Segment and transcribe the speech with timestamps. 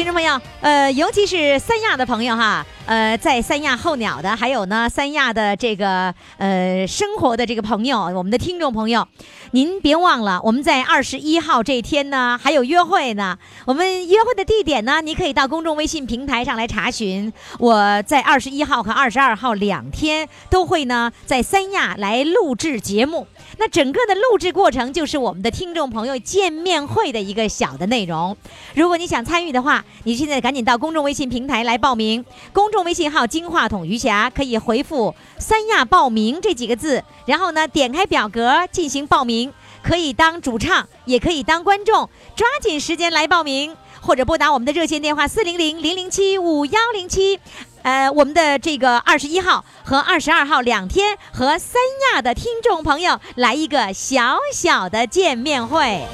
[0.00, 9.06] 听众朋友，呃，尤其是三亚的朋友哈，呃，在三亚候鸟的，还有呢，三亚的这个呃生活的这个朋友，我们的听众朋友，
[9.50, 13.36] 您别忘了，我们在二十一号这天呢，还有约会呢。
[13.66, 17.30] 我们约会的地点呢，你可以到公众微信平台上来查询。
[17.58, 23.26] 我在二十一号和二十二号两天都会呢，在三亚来录制节目。
[23.58, 28.36] 那整个的录制过程就是我们的听众朋友见面会的一个小的内容。
[28.74, 32.24] 如果你想参与的话，你现在赶紧到公众微信平台来报名。
[32.52, 43.76] 公众微信号“金话筒余霞”可以回复“三亚报名”这几个字，然后呢点开表格进行报名，可以当主唱，也可以当观众，抓紧时间来报名。
[44.02, 47.38] 或者拨打我们的热线电话四零零零零七五幺零七，
[47.82, 51.80] 呃，我们的这个二十一号和二十二号两天和三
[52.12, 56.06] 亚的听众朋友来一个小小的见面会。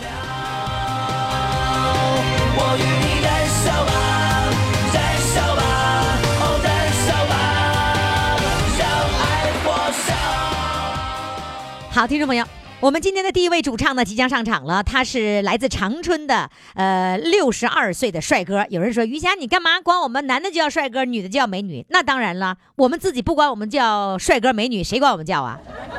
[11.91, 12.45] 好，听众朋友。
[12.79, 14.83] 我们今天的第一位主唱呢，即将上场了。
[14.83, 18.67] 他是来自长春的，呃，六十二岁的帅哥。
[18.69, 25.59] 有人说：“于霞，你干嘛管我们男的叫帅哥，女的叫美女？”那当然了，我们自己不管我们叫帅哥美女，谁管我们叫啊？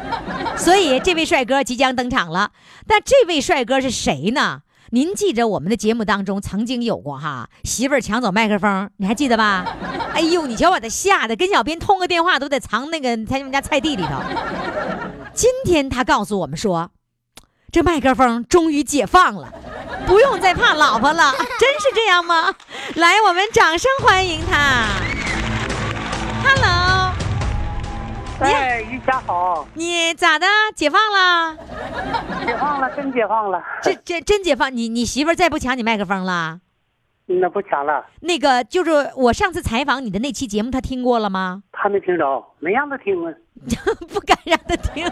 [0.55, 2.51] 所以这位帅哥即将登场了。
[2.85, 4.61] 但这位帅哥是谁呢？
[4.91, 9.65] 您记着我们的节目当中曾经有过哈，媳妇儿抢走麦克风，你还记得吧？
[10.13, 14.21] 哎呦，你瞧把他吓得，跟小编通个电话都得藏那个他们家菜地里头。
[15.37, 16.89] 今天他告诉我们说，
[17.71, 19.53] 这麦克风终于解放了，
[20.07, 22.55] 不用再怕老婆了，真是这样吗？
[22.95, 24.87] 来，我们掌声欢迎他。
[26.43, 27.11] Hello，
[28.39, 30.47] 哎，于霞好，你咋的？
[30.75, 31.55] 解放了？
[32.43, 33.61] 解放了，真解放了。
[33.83, 34.75] 这这真解放？
[34.75, 36.61] 你你媳妇再不抢你麦克风了？
[37.27, 38.03] 那不抢了。
[38.21, 41.61] 那个就是我上次采访你的那期节目，他听过了吗？
[41.79, 43.33] 他没听着，没让他听啊。
[44.13, 45.03] 不敢让他听。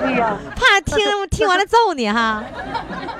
[0.00, 0.38] 对呀。
[0.56, 0.96] 怕听
[1.30, 2.44] 听完了揍你哈。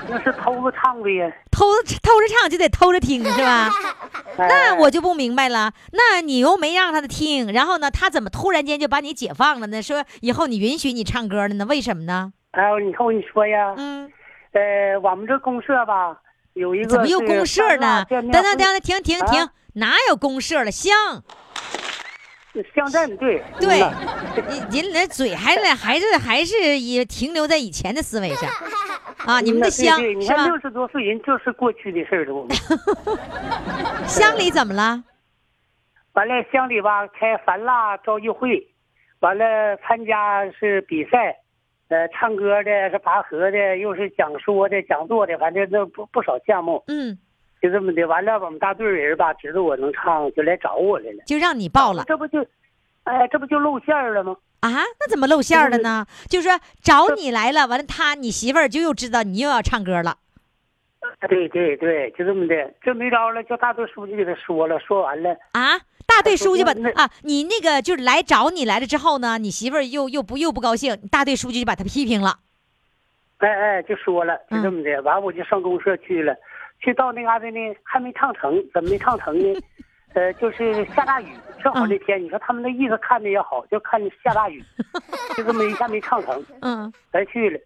[0.09, 1.31] 那是偷着唱的呀。
[1.51, 1.65] 偷
[2.03, 3.71] 偷着唱就得偷着听是吧？
[4.37, 5.73] 那我就不明白了。
[5.93, 9.81] 那你又没让他听，然后呢，他怎么突然间就把你解放了呢？
[9.83, 11.65] 说以后你允许你唱歌了呢？
[11.67, 12.33] 为什么呢？
[12.51, 13.75] 哎，你看我跟你说呀。
[13.77, 14.11] 嗯。
[14.53, 16.17] 呃，我们这公社吧。
[16.55, 18.05] 有一个怎么又公社呢？
[18.09, 20.71] 等等等等，停停停，哪有公社了？
[20.71, 20.93] 乡，
[22.75, 23.81] 乡镇对对，
[24.71, 28.49] 您您那嘴还在还是还是也停留在以前的思维上
[29.27, 29.41] 啊？
[29.41, 30.47] 你们的乡是吧？
[30.47, 32.47] 六十多岁人就是过去的事儿了。
[34.07, 35.03] 乡里怎么了？
[36.13, 38.67] 完了，乡里吧开繁蜡招艺会，
[39.21, 41.37] 完了参加是比赛。
[41.89, 46.83] 呃，唱歌的是拔河的，又是讲说的、讲座的，反正那不不少项目。
[46.89, 47.17] 嗯，
[47.65, 48.05] 就这么的。
[48.05, 52.05] 完了，我们大队人吧，知道我能唱，就来找我来了，就让你报了。
[52.07, 52.45] 这不就，
[53.05, 54.37] 哎，这不就露馅了吗？
[54.61, 54.69] 啊，
[55.01, 56.05] 那怎么露馅了呢？
[56.29, 60.19] 就是说找你来了，完了他你媳妇儿就又知道你又要唱歌了。
[61.27, 62.55] 对对对，就这么的。
[62.83, 65.81] 这没招了，叫大队书记给他说了，说完了啊。
[66.07, 72.41] 大队书记把啊，你那个就是来找你来了之后呢，你媳妇儿又又不又不高兴，大队书记就把他批评了。
[73.39, 75.03] 哎哎，就说了，就这么的。
[75.03, 76.35] 完我就上公社去了，
[76.85, 79.59] 去到那嘎达呢，还没唱成，怎么没唱成呢？
[80.13, 81.29] 呃，就是下大雨，
[81.63, 84.63] 正好那天，你说他们那意思看着也好，就看下大雨，
[85.35, 86.45] 就这么一下没唱成。
[86.61, 87.59] 嗯，白去了。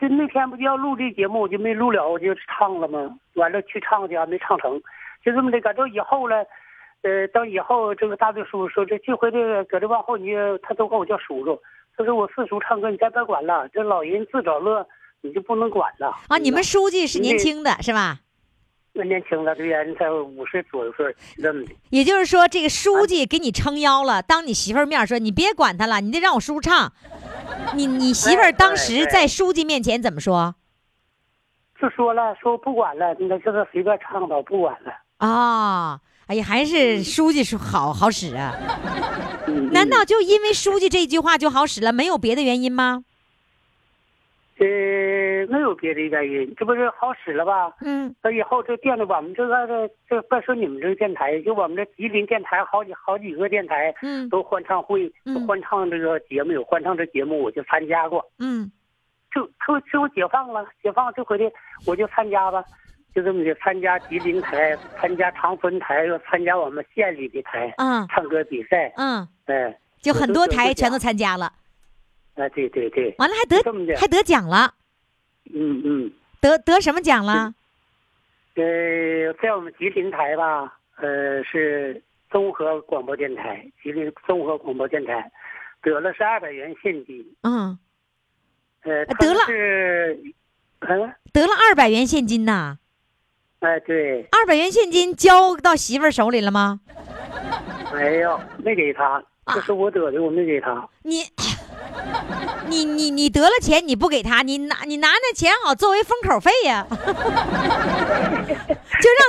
[0.00, 3.16] 就那天不就要录这节目，我就没录了，我就唱了吗？
[3.34, 4.82] 完了去唱去，没唱成，
[5.24, 5.60] 就这么的。
[5.60, 6.44] 搁这以后了。
[7.02, 10.30] 呃，等以后这个大队叔叔说，这这回这个搁这往后，你
[10.62, 11.60] 他都管我叫叔叔。
[11.96, 14.86] 他说我四叔唱歌，你再别管了，这老人自找乐，
[15.20, 16.14] 你就不能管了。
[16.28, 18.18] 啊，你们书记是年轻的，是吧？
[18.94, 21.72] 那年轻的，对呀，你才五十左右岁，这么的。
[21.90, 26.92] 也就是说，这个书记给你撑腰了，当你媳妇儿面说，你别管他了，你得让我叔唱。
[27.74, 30.54] 你你媳妇儿当时在书记面前怎么说？
[31.80, 34.92] 就说了，说不管了，你那就是随便唱吧，不管了。
[35.16, 36.00] 啊。
[36.26, 38.54] 哎呀，还是书记说好好使啊？
[39.46, 43.04] 嗯难道就因为书记这句话就好使了，没有别的原因吗？
[44.62, 47.72] 呃没有别的原因，这不是好使了吧？
[47.80, 48.14] 嗯。
[48.22, 54.28] 那以后这电的我们这个这这别说你们这个电台，就我们这吉林电台好几好几个电台嗯。
[54.28, 55.34] 都欢唱会，嗯。
[55.34, 58.24] 都欢唱这个节目有欢唱这节目我就参加过。
[58.38, 58.70] 嗯。
[59.34, 61.50] 就就就解放了，解放这回的
[61.86, 62.62] 我就参加吧，
[63.14, 68.06] 就这么的参加吉林台，参加长春台，又参加我们县里的台，嗯。
[68.08, 71.50] 唱歌比赛，嗯，哎，就很多台全都参加了，
[72.34, 74.72] 哎，对对对，完了还得还得奖了，
[75.54, 77.54] 嗯嗯，得得什么奖了？
[78.54, 85.30] 呃，在我们吉林台吧，呃，是综合广播电台，吉林综合广播电台，
[85.82, 87.78] 得了是二百元现金，嗯，
[88.82, 89.40] 呃，啊得了。
[89.46, 90.18] 是，
[90.80, 92.78] 嗯，得了二百元现金呐，
[93.60, 96.80] 哎，对，二百元现金交到媳妇儿手里了吗？
[97.94, 100.88] 没有，没给他，这是我得的，我没给他。
[101.02, 101.22] 你，
[102.68, 107.10] 你你你得了钱你不给他，你拿你拿那钱好作为封口费呀、 就让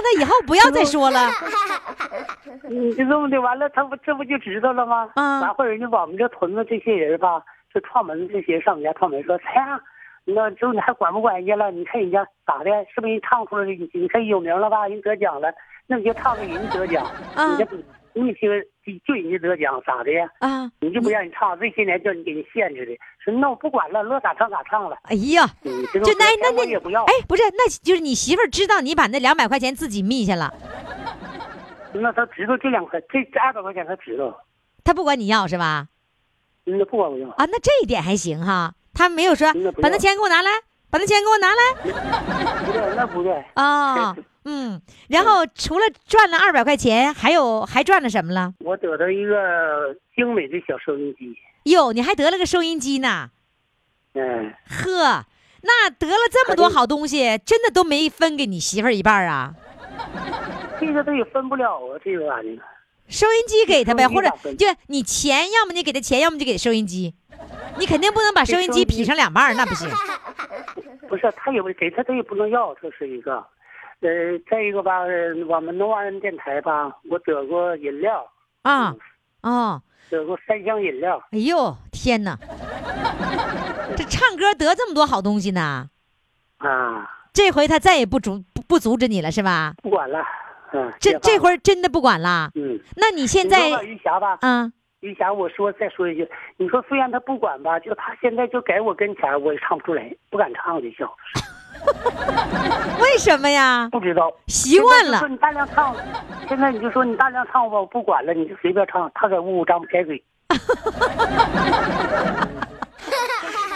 [0.03, 1.29] 他以后不要再说了。
[2.69, 5.09] 你就这么的，完了，他不这不就知道了吗？
[5.15, 7.41] 嗯完后人家我们这屯子这些人吧，
[7.73, 9.79] 就串门这些上我们家串门说，哎呀，
[10.25, 11.71] 那就你还管不管人家了？
[11.71, 12.69] 你看人家咋的？
[12.93, 13.71] 是不是人唱出来的？
[13.71, 14.87] 你你看有名了吧？
[14.87, 15.51] 人得奖了，
[15.87, 17.05] 那你就唱给人得奖，
[17.35, 17.75] 嗯你这不
[18.13, 18.49] 你听
[18.85, 20.29] 就就人家得奖咋的呀？
[20.39, 24.97] 啊，你就不让你唱，这些年叫你给人限制的，说那我不管了，乐咋唱咋唱了。
[25.03, 30.53] 哎呀，就那那那我也不要，哎，不是，那就是你媳妇儿知道你把那两百块钱自己密下了，
[31.93, 34.43] 那他知道这两块，这这二百块钱他知道，
[34.83, 35.87] 他不管你要是吧？
[36.65, 37.27] 那不管我要。
[37.29, 39.47] 啊，那这一点还行哈，他没有说
[39.81, 40.51] 把那钱给我拿来，
[40.89, 41.73] 把那钱给我拿来
[42.65, 43.43] 不对，那不对。
[43.55, 44.15] 啊。
[44.45, 48.53] 嗯，然后除了赚了二百块钱，还有还赚了什么了？
[48.59, 51.35] 我得到一个精美的小收音机，
[51.71, 53.29] 哟，你还得了个收音机呢。
[54.15, 55.25] 嗯，呵，
[55.61, 59.53] 那得了这么多好东西，真的都没分给你媳妇儿一半儿啊？
[60.79, 62.63] 这个他也分不了啊，这个玩意儿。
[63.07, 67.13] 收音机给他呗，或者就你钱，要么你给他钱，要么就给收音机。
[67.77, 69.89] 你肯定不能把收音机劈成两半儿，那不行。
[71.07, 73.45] 不是，他也不给他，他也不能要，这是一个。
[74.03, 78.29] 呃，再一个吧，呃我们农安电台吧，我得过饮料，
[78.63, 78.93] 啊，
[79.41, 81.23] 哦，得过三箱饮料。
[81.31, 82.37] 哎呦，天哪！
[83.95, 85.87] 这唱歌得这么多好东西呢，
[86.57, 89.73] 啊，这回他再也不阻不不阻止你了是吧？
[89.81, 90.19] 不管了，
[90.73, 92.51] 嗯，这这回真的不管了？
[92.55, 94.73] 嗯，那你现在于霞吧，嗯？
[94.99, 96.27] 于霞，我说再说一句，
[96.57, 101.13] 你说虽然他不管吧，就他现在就在我跟前，我也唱不出来，不敢唱就笑，
[103.01, 103.87] 为什么呀？
[103.91, 104.31] 不知道。
[104.47, 105.27] 习惯了说。
[105.27, 105.95] 你大量唱，
[106.47, 109.11] 现在你就说你大量唱吧，我不管了，你就随便唱。
[109.13, 110.23] 他在屋张不开嘴，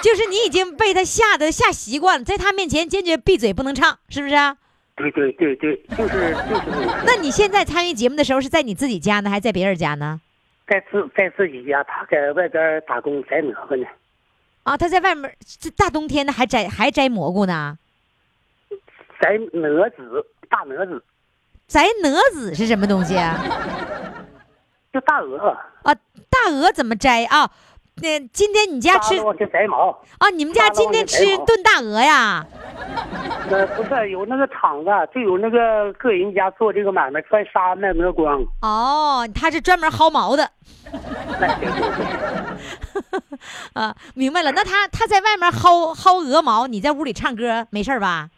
[0.01, 4.57] 就是你已经被他吓得吓习惯了，在他面前坚决闭嘴不能唱，是不是啊？
[4.95, 10.19] 对对对对，就是就是那那你现在参与节目的时候是在你自己家呢，还是在别人家呢？
[10.67, 13.85] 在自在自己家，他在外边打工摘蘑菇呢，
[14.63, 17.77] 啊，他在外面，这大冬天的还摘还摘蘑菇呢？
[19.19, 21.03] 摘蛾子，大蛾子，
[21.67, 23.35] 摘蛾子是什么东西啊？
[24.93, 25.49] 就大鹅，
[25.83, 25.93] 啊，
[26.29, 27.49] 大鹅怎么摘啊？
[27.99, 29.15] 那今天你家吃
[29.51, 29.89] 摘毛。
[30.19, 30.29] 啊？
[30.29, 32.45] 你们家今天吃炖大鹅呀？
[33.49, 38.39] 呃，不是有那个厂子，就有那个个人家做这个买卖，穿纱卖鹅光。
[38.61, 40.43] 哦，他是专门薅毛的
[41.41, 43.39] 哎，对对对，
[43.73, 44.51] 啊，明白了。
[44.51, 48.29] 那他他在外面薅薅鹅毛，你在屋里唱歌没事吧？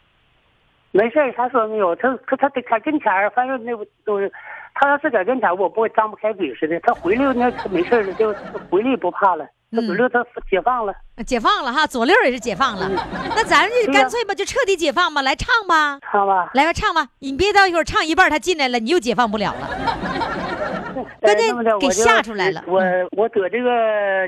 [0.92, 4.30] 没事儿，他说没有，他他他得在跟前儿，反正那不都是，
[4.74, 6.78] 他要是在跟前儿，我不会张不开嘴似的。
[6.80, 8.32] 他回来那他没事儿了，就
[8.70, 9.46] 回来也不怕了。
[9.72, 10.92] 他回来他解放了，
[11.24, 12.90] 解放了哈，左六也是解放了。
[13.36, 16.50] 那咱就干脆吧，就彻底解放吧，来唱吧，唱吧。
[16.54, 17.06] 来吧，唱吧。
[17.20, 21.06] 你别到一会儿唱一半，他进来了，你又解放不了了。
[21.20, 22.82] 关键给吓出来了我
[23.12, 23.70] 我得这个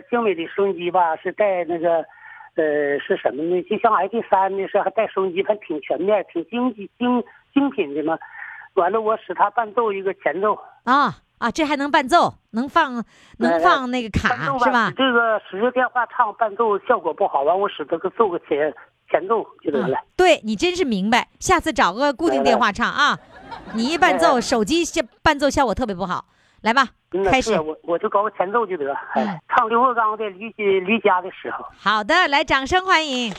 [0.09, 2.05] 精美的收音机吧，是带那个，
[2.55, 3.63] 呃，是什么呢？
[3.63, 8.19] 就像 ID 三的是还带收音机，还挺全面，挺精精精精品的嘛。
[8.75, 13.05] 完了，我使它伴奏一个前奏，啊啊，这还能伴奏，能放
[13.39, 14.95] 能哎放那个卡是吧使？
[14.97, 18.73] 这个使着电话唱伴奏效果不好，完我使它个奏个前
[19.11, 19.99] 前奏就得了。
[20.17, 23.19] 对你真是明白，下次找个固定电话唱啊。
[23.75, 26.25] 你一伴奏，手机效伴奏效果特别不好。
[26.63, 27.59] 来吧，嗯开始。
[27.61, 28.97] 我我就搞个前奏就得。
[29.49, 30.49] 唱刘和刚的离
[30.81, 31.67] 离家的时候。
[31.77, 33.33] 好的，来，掌声欢迎。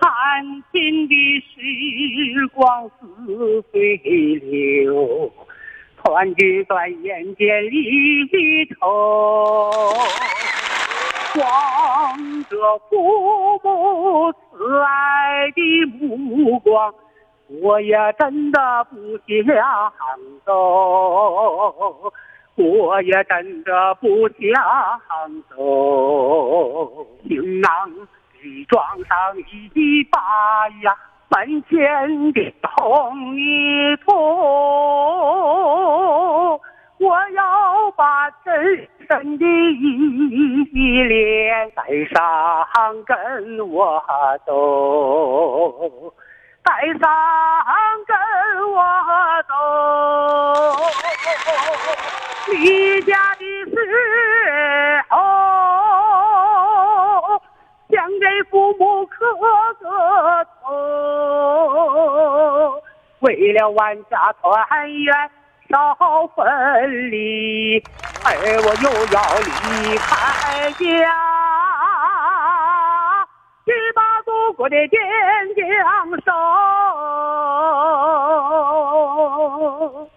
[0.00, 3.96] 看尽的时光似水
[4.42, 5.32] 流，
[6.02, 9.70] 团聚在眼间离愁。
[11.36, 12.56] 望着
[12.88, 14.36] 父母慈
[14.82, 16.94] 爱的目光，
[17.60, 19.34] 我也真的不想
[20.44, 20.52] 走，
[22.54, 25.56] 我也真的不想走。
[27.28, 27.70] 行囊
[28.40, 30.18] 里装上一把
[30.84, 30.96] 呀
[31.30, 34.12] 门前的红泥土，
[37.04, 41.82] 我要把真身的依恋带
[42.14, 42.66] 上
[43.04, 44.02] 跟我
[44.46, 46.10] 走，
[46.62, 47.06] 带上
[48.06, 48.16] 跟
[48.72, 48.82] 我
[49.46, 49.52] 走。
[52.52, 53.76] 离家的时
[55.10, 55.14] 候，
[57.90, 59.14] 想给父母磕
[59.80, 59.84] 个
[60.62, 60.72] 头，
[63.20, 65.30] 为了万家团圆
[65.70, 65.96] 少
[66.36, 67.82] 分离，
[68.24, 68.28] 而
[68.62, 70.78] 我又要离开家，
[73.64, 75.00] 去把祖国的边
[75.56, 75.64] 疆
[76.24, 76.32] 守。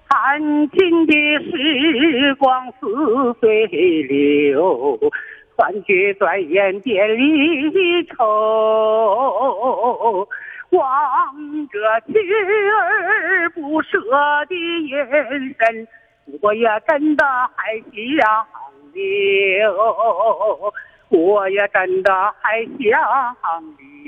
[0.10, 0.40] 弹
[0.70, 3.66] 尽的时光似水
[4.04, 5.00] 流，
[5.56, 8.18] 团聚转眼间离愁。
[10.72, 14.00] 望着妻儿不舍
[14.48, 14.56] 的
[14.88, 15.08] 眼
[15.58, 15.88] 神，
[16.42, 17.96] 我也真的还想
[18.94, 19.74] 留，
[21.10, 23.64] 我也真的还想
[24.04, 24.08] 留。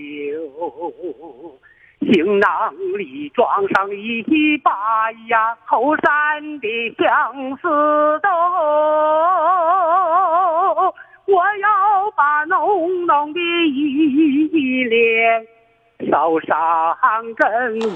[2.01, 8.29] 行囊里装上一把呀后山的相思豆，
[11.25, 15.45] 我要把浓浓的依恋
[16.07, 16.97] 烧上
[17.35, 17.45] 跟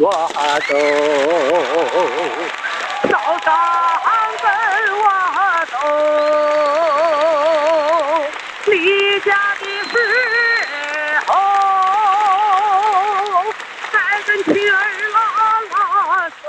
[0.01, 0.11] 我
[0.67, 0.75] 走，
[3.07, 3.47] 烧上
[4.41, 4.45] 跟
[4.99, 5.07] 我
[5.71, 5.73] 走，
[8.69, 8.75] 离
[9.21, 9.93] 家的时
[11.27, 11.31] 候。
[13.93, 13.95] 再
[14.27, 14.73] 跟妻儿
[15.13, 15.17] 拉
[15.71, 15.73] 拉
[16.29, 16.43] 手，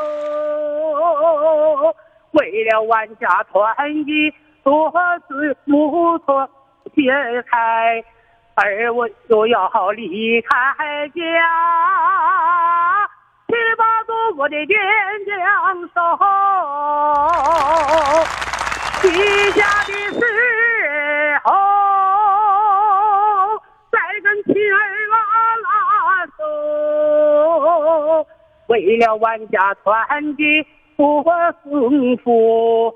[2.33, 3.55] 为了万家团
[4.05, 4.35] 聚
[4.65, 4.93] 多
[5.29, 6.51] 子木错
[6.97, 7.01] 解
[7.49, 8.03] 开，
[8.57, 10.49] 而我就要离开
[11.09, 11.15] 家，
[13.49, 14.79] 去把祖国的边
[15.27, 15.35] 疆
[15.93, 16.01] 守。
[19.03, 19.11] 离
[19.53, 20.21] 家的时
[21.43, 21.51] 候，
[23.91, 24.79] 再跟妻儿
[25.11, 25.17] 拉
[25.65, 26.41] 拉手，
[28.69, 30.65] 为了万家团聚
[30.97, 31.25] 多
[31.65, 32.95] 幸福，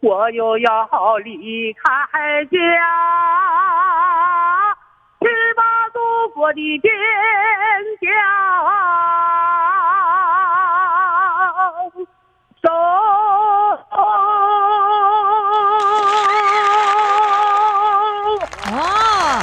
[0.00, 2.58] 我又要离开家，
[5.20, 5.98] 去把祖
[6.34, 6.92] 国的边
[8.00, 8.10] 疆
[12.62, 12.68] 守。
[18.70, 19.42] 哦，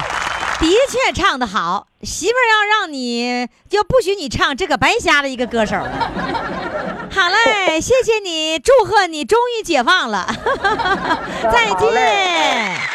[0.59, 5.75] 的确唱得好，媳妇儿要让你就不许你唱，这个白瞎了一个歌手。
[5.75, 10.27] 好嘞，谢谢你，祝贺你终于解放了，
[11.51, 12.94] 再好嘞见。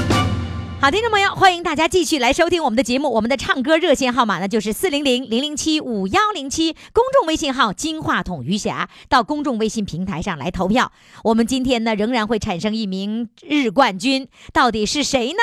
[0.81, 3.07] 好，听众朋友，欢迎大家继续来收听我们的节目。
[3.11, 10.91] 我们的唱歌热线号码呢，就是四零零零零七五幺零七，公众微信号“金话筒余霞”，到公众微信平台上来投票。
[11.25, 15.39] 我们今天呢，仍然会产生一名日冠军，到底是谁呢？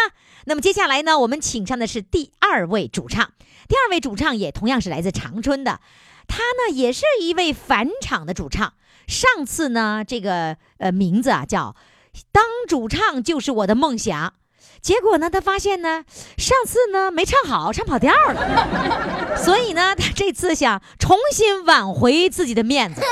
[0.47, 3.31] 那么接下来呢，我们请上的是第二位主唱，
[3.69, 5.79] 第二位主唱也同样是来自长春的，
[6.27, 8.73] 他呢也是一位返场的主唱。
[9.07, 11.77] 上次呢，这个呃名字啊叫
[12.33, 14.35] “当主唱就是我的梦想”。
[14.81, 16.05] 结果呢，他发现呢，
[16.37, 23.03] 上次呢没唱好，唱跑调了，所以呢，他这次想重新挽回自己的面子，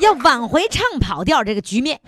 [0.00, 2.00] 要挽回唱跑调这个局面，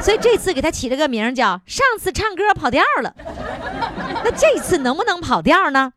[0.00, 3.14] 所以这次给他起了个名叫“上次唱歌跑调了”。
[4.24, 5.92] 那这次能不能跑调呢？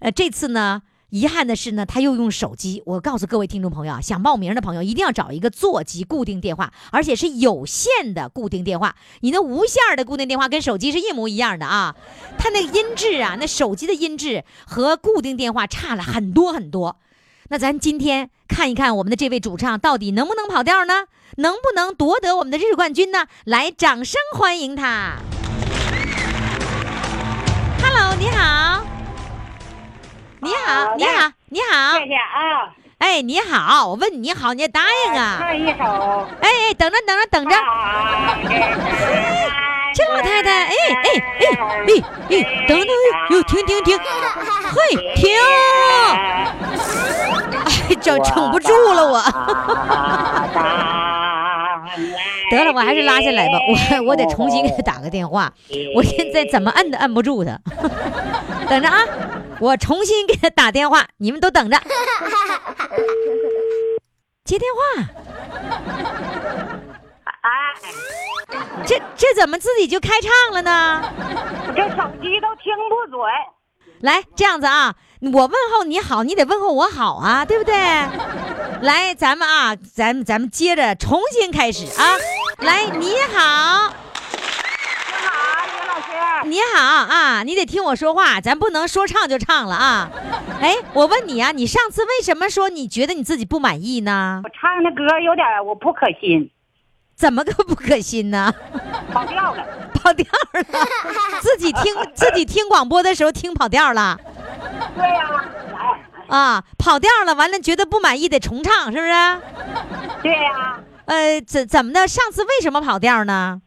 [0.00, 2.82] 呃，这次呢，遗憾的是呢，他又用手机。
[2.86, 8.96] 我告诉各位听众朋友啊，想报名的朋友一定要找一个座机固定电话，而且是有线的固定电话。
[9.20, 11.94] 你那无线的固定电话跟手机是一模一样的啊，
[12.38, 16.96] 它那个音质啊，那手机的音质和固定电话差了很多很多。
[17.50, 21.04] 那咱今天看一看我们的这位主唱到底能不能跑调呢？
[21.36, 23.26] 能不能夺得我们的日冠军呢？
[23.44, 25.18] 来，掌声欢迎他
[27.82, 28.82] ！Hello，你好，
[30.44, 35.36] 你好，你好，你好，谢谢啊，哎，你好，我问你你好，你也答应啊？
[35.38, 36.26] 唱一首。
[36.40, 37.54] 哎哎，等着等着等着，
[39.94, 41.46] 这老太太，哎哎哎
[41.86, 42.88] 哎哎，等等，
[43.30, 45.30] 哟，停停停，嘿，停，
[47.64, 49.22] 哎，整撑不住了我。
[52.50, 53.52] 得了，我还是拉下来吧，
[54.00, 55.52] 我我得重新给他打个电话，
[55.94, 57.56] 我现在怎么摁都摁不住他。
[58.68, 58.98] 等着啊，
[59.62, 61.78] 我重新给他打电话，你们都等着。
[64.44, 64.80] 接电话，
[67.24, 67.72] 哎，
[68.84, 71.00] 这这怎么自己就开唱了呢？
[71.68, 73.20] 我这手机都听不准。
[74.00, 74.96] 来，这样子啊，
[75.32, 77.72] 我问候你好，你得问候我好啊，对不对？
[78.80, 82.16] 来，咱们啊，咱们咱们接着重新开始啊。
[82.58, 83.94] 来，你好。
[86.44, 90.10] 你好啊，你得听我说话，咱不能说唱就唱了啊。
[90.60, 94.50] 哎，我问你啊，你上次为什么说你觉得你自己不满意呢我？
[94.50, 96.50] 唱的歌有点我不可信，
[97.16, 98.52] 怎么个不可信呢？
[99.12, 99.64] 跑调了。
[99.94, 100.64] 跑调了，
[101.40, 104.18] 自己听自己听广播的时候听跑调了
[104.96, 105.30] 对呀、
[106.28, 109.12] 来，啊，跑调了，完了觉得不满意得重唱，是不是？
[110.24, 112.08] 对呀、呃，怎怎么的？
[112.08, 113.60] 上次为什么跑调呢？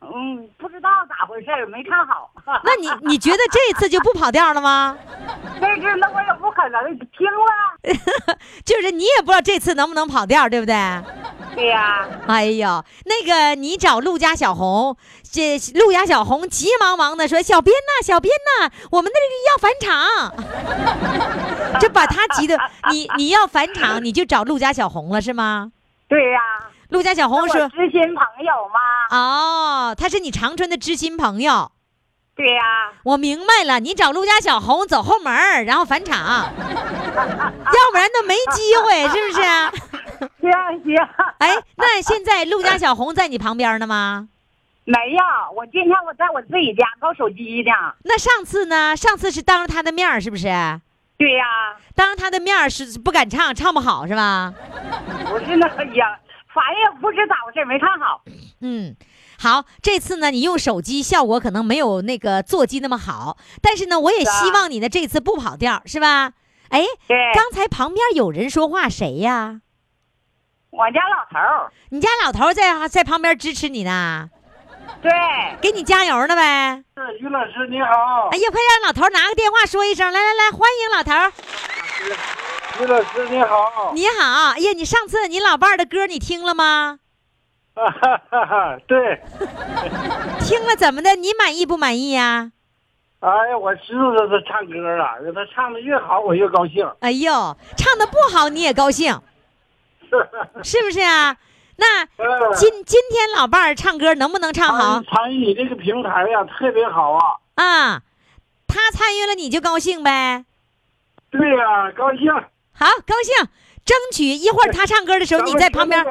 [0.00, 2.30] 嗯，不知道咋回事没看好。
[2.64, 4.96] 那你你觉得这次就不跑调了吗？
[5.60, 7.48] 这次那我也不可能听了。
[8.64, 10.74] 就是你也不知道这次能不能跑调，对不对？
[11.54, 20.32] 对呀、哎呦，那个你找陆家小红，这陆家小红急忙忙的说：“小编呐，小编呐，我们那个要返场。”
[21.80, 22.56] 就把他急的，
[22.92, 25.72] 你你要返场，你就找陆家小红了是吗？
[26.08, 26.40] 对呀、
[26.88, 28.80] 陆家小红说知心朋友吗。
[29.12, 31.70] ：“哦，他是你长春的知心朋友。”
[32.34, 32.62] 对呀、
[33.02, 36.16] 我明白了，你找陆家小红走后门儿然后返场，
[36.54, 39.40] 要不然都没机会，是不是？
[40.40, 40.50] 行
[40.84, 40.96] 行。
[41.38, 44.28] 哎，那现在陆家小红在你旁边呢吗？
[44.84, 45.20] 没有，
[45.56, 47.72] 我今天我在我自己家搞手机呢。
[48.04, 48.96] 那上次呢？
[48.96, 50.46] 上次是当着他的面儿，是不是？
[51.18, 51.44] 对呀、
[51.96, 54.54] 当着他的面儿是不敢唱，唱不好是吧？
[55.28, 55.84] 不是那个
[56.58, 58.22] 呀，反正也不知咋回事，没看好。
[58.60, 58.96] 嗯，
[59.38, 66.32] 好，这次呢，你用手机效果可能没有那个座机那么好，但是呢，我也希望你呢这次不跑调，是吧？
[66.70, 69.60] 哎，对，刚才旁边有人说话，谁呀？
[70.70, 71.72] 我家老头儿。
[71.90, 74.28] 你家老头儿在在旁边支持你呢，
[75.00, 75.10] 对，
[75.62, 76.84] 给你加油呢呗。
[77.20, 81.32] 于老师你好哎，呀，快让老头拿个电话说一声，来来来，欢迎老头儿，
[82.80, 84.52] 于老师你好，你好。
[84.52, 87.00] 哎呀，你上次你老伴儿的歌你听了吗？
[87.74, 89.20] 哈哈哈哈，对，
[90.40, 91.16] 听了怎么的？
[91.16, 92.52] 你满意不满意呀、
[93.20, 96.88] 哎呀，我知道他唱歌了，他唱的越好我越高兴。
[97.00, 99.20] 哎呦，唱的不好你也高兴，
[100.62, 101.36] 是不是啊？
[101.76, 107.36] 那嗯今今天老伴儿唱歌能不能唱好参参与你这个平台呀，特别好啊。
[107.54, 108.02] 啊？
[108.66, 110.44] 他参与了你就高兴呗，
[111.30, 112.26] 对呀、高兴。
[112.78, 113.34] 好高兴，
[113.84, 116.04] 争取一会儿他唱歌的时候你在旁边。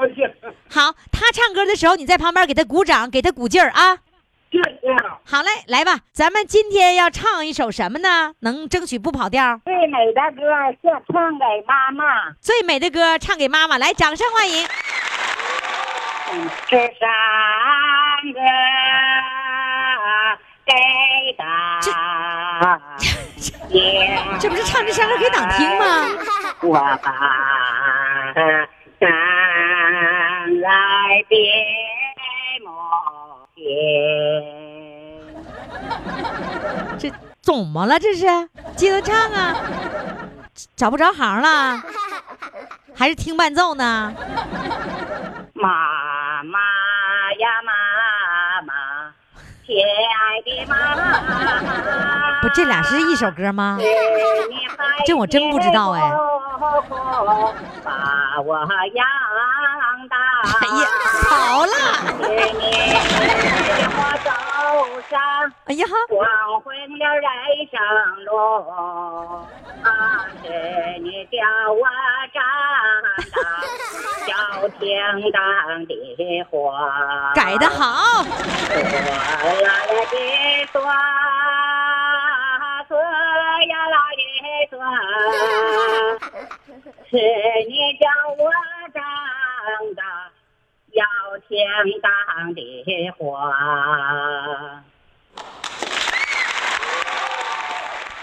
[0.70, 4.00] 好，他唱歌的时候你在旁边给他鼓掌，给他鼓劲儿啊。
[4.52, 4.96] 谢谢。
[5.26, 8.34] 好嘞，来吧，咱们今天要唱一首什么呢？
[8.40, 9.62] 能争取不跑调？
[9.64, 10.42] 最美的歌
[10.82, 12.04] 是唱给妈妈。
[12.42, 14.68] 最美的歌唱给妈妈，来，掌声欢迎。
[16.70, 17.10] 这三
[18.34, 18.40] 个
[20.66, 20.74] 给
[21.38, 21.80] 他，
[24.40, 26.08] 这不是唱这山歌给党听吗？
[26.62, 28.34] 我把
[29.00, 29.10] 山
[30.62, 30.70] 来
[31.28, 31.38] 别
[32.66, 32.72] 莫
[33.56, 33.64] 听。
[36.98, 38.00] 这怎么了？
[38.00, 38.26] 这是
[38.76, 39.56] 接着唱啊？
[40.76, 41.82] 找不着行了？
[42.96, 44.14] 还是听伴奏呢？
[45.54, 45.70] 妈
[52.58, 53.78] 这俩是一首歌吗？
[55.06, 56.02] 这我真不知道哎。
[57.84, 58.58] 把我
[58.96, 59.06] 养
[60.10, 60.18] 大。
[60.62, 60.90] 哎呀，
[61.30, 61.74] 好了！
[65.66, 66.18] 哎呀，黄
[66.62, 67.24] 昏的人
[67.70, 67.78] 生
[68.26, 68.32] 路，
[69.84, 70.48] 啊，是
[71.04, 71.38] 你叫
[71.72, 71.86] 我
[72.34, 72.42] 长
[73.36, 73.38] 大，
[74.34, 74.82] 要听
[75.32, 75.38] 党
[75.86, 75.94] 的
[76.50, 76.52] 话。
[77.36, 78.24] 改的好，
[82.88, 84.22] 说呀啦的
[84.70, 84.80] 说，
[87.10, 87.18] 是
[87.68, 88.50] 你叫我
[88.94, 89.04] 长
[89.94, 90.02] 大，
[90.94, 91.04] 要
[91.50, 91.50] 听
[92.02, 92.10] 党
[92.54, 92.60] 的
[93.18, 93.22] 话。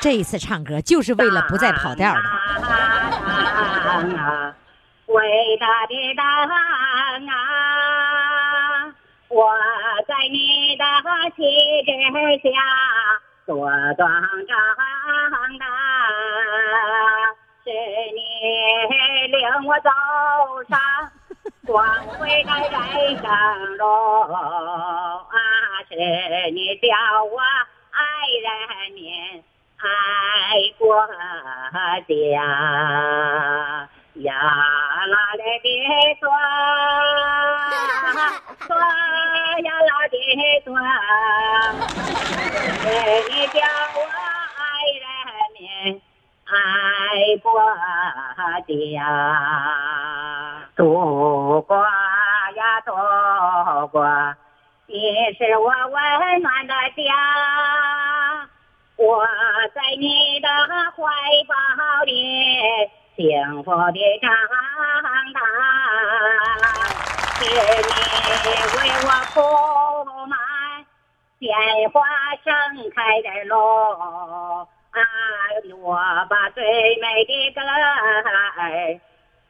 [0.01, 2.23] 这一次唱歌就是为了不再跑调的。
[3.85, 4.55] 当啊，
[5.07, 6.25] 伟大的党
[7.27, 7.31] 啊！
[9.29, 9.53] 我
[10.07, 10.85] 在你的
[11.37, 11.43] 旗
[11.85, 11.91] 帜
[12.43, 12.49] 下
[13.47, 14.09] 茁壮
[14.47, 14.57] 长
[15.59, 15.65] 大，
[17.63, 17.71] 是
[18.15, 18.19] 你
[19.29, 19.91] 领我走
[20.69, 20.79] 上
[21.67, 21.85] 光
[22.19, 22.73] 辉的人
[23.19, 23.25] 生
[23.77, 23.85] 路
[24.33, 25.37] 啊！
[25.89, 25.93] 是
[26.53, 26.89] 你教
[27.25, 27.39] 我
[27.91, 27.99] 爱
[28.43, 28.47] 人
[28.95, 29.45] 民。
[29.77, 29.87] 爱
[30.79, 31.13] 国家
[34.15, 34.33] 呀
[35.07, 35.67] 啦嘞的
[36.21, 36.25] 抓，
[38.67, 38.77] 抓
[39.61, 40.15] 呀啦的
[40.65, 40.73] 抓，
[42.85, 43.59] 你叫
[43.95, 43.97] 我
[44.57, 44.63] 爱
[45.01, 45.05] 人
[45.59, 45.63] 民，
[46.45, 46.51] 爱
[47.43, 47.47] 国
[48.67, 48.99] 家，
[50.77, 50.83] 祖
[51.63, 52.89] 国呀祖
[53.89, 53.95] 国，
[54.87, 54.93] 你
[55.37, 57.03] 是我温暖的家。
[58.97, 59.27] 我
[59.75, 60.49] 在你的
[60.97, 61.03] 怀
[61.49, 61.55] 抱
[62.05, 62.13] 里
[63.17, 64.31] 幸福的长
[65.35, 65.41] 大，
[67.45, 69.37] 你为我铺
[70.27, 70.35] 满
[71.39, 71.45] 鲜
[71.91, 71.95] 花
[72.43, 72.51] 盛
[72.91, 73.55] 开的路，
[74.91, 74.99] 啊，
[75.83, 75.87] 我
[76.31, 76.65] 把最
[77.01, 77.63] 美的歌儿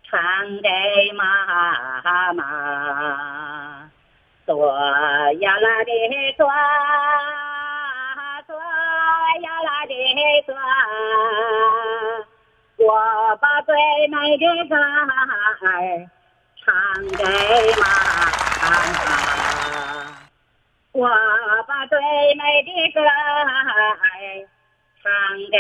[0.03, 0.13] 唱
[0.61, 0.69] 给
[1.13, 1.23] 妈
[2.33, 2.41] 妈，
[4.47, 4.49] 嗦
[5.39, 5.91] 呀啦的
[6.37, 6.41] 嗦。
[9.41, 9.93] 呀啦的
[10.47, 10.55] 歌，
[12.79, 13.75] 我把最
[14.09, 14.79] 美的歌儿
[16.65, 16.73] 唱
[17.19, 17.23] 给
[17.77, 17.85] 妈
[18.63, 18.73] 妈，
[20.93, 20.99] 我
[21.69, 21.99] 把最
[22.37, 23.07] 美的歌儿
[25.03, 25.13] 唱
[25.53, 25.59] 给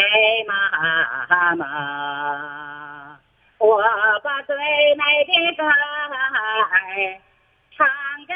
[0.49, 0.53] 妈
[1.57, 1.63] 妈，
[3.59, 3.83] 我
[4.23, 5.71] 把最美的歌儿
[7.77, 7.87] 唱
[8.27, 8.33] 给。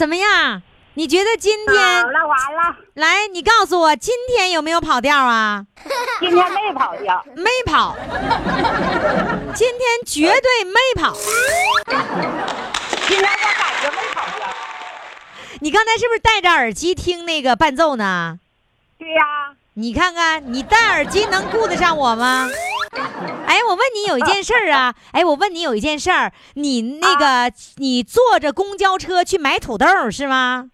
[0.00, 0.62] 怎么样？
[0.94, 3.26] 你觉得今好天了，完了，来？
[3.30, 5.66] 你告诉我，今天有没有跑调啊？
[6.18, 7.94] 今天没跑调，没跑，
[9.54, 11.14] 今天绝对没跑。
[13.06, 14.48] 今天我感觉没跑调。
[15.60, 18.38] 你刚才是不是戴着耳机听那个伴奏呢？
[18.98, 19.22] 对呀、
[19.74, 22.48] 你看看，你戴耳机能顾得上我吗？
[23.50, 30.66] 哎，我问你有一件事儿啊， 哎，我问你有一件事儿，你那个、你坐着公交车去买土豆是吗？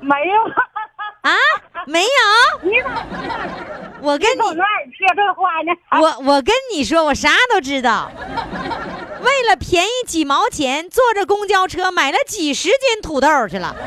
[0.00, 0.52] 没有。
[1.22, 1.30] 啊，
[1.86, 2.08] 没有，
[2.62, 2.90] 你咋？
[4.00, 5.72] 我跟你从哪儿接这话呢？
[6.00, 8.10] 我我跟你说，我啥都知道。
[9.20, 13.74] 为了便宜几毛钱，坐着公交车买了几十斤土豆去了，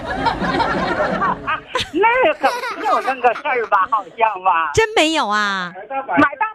[1.94, 3.88] 那可没有那个事儿吧？
[3.90, 4.72] 好像吧？
[4.74, 5.72] 真没有啊？
[5.76, 6.02] 买大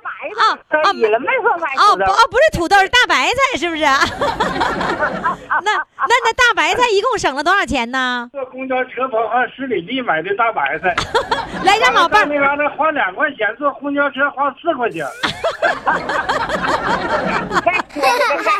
[0.02, 1.68] 白啊菜可以了，没说买。
[1.76, 3.82] 哦不哦，不是土豆，是大白菜，是不是？
[5.62, 8.28] 那那那大白菜一共省了多少钱呢？
[8.32, 10.94] 坐公交车跑上十里地买的大白菜，
[11.64, 15.06] 来，让老伴儿那嘎达花两块钱，坐公交车花四块钱。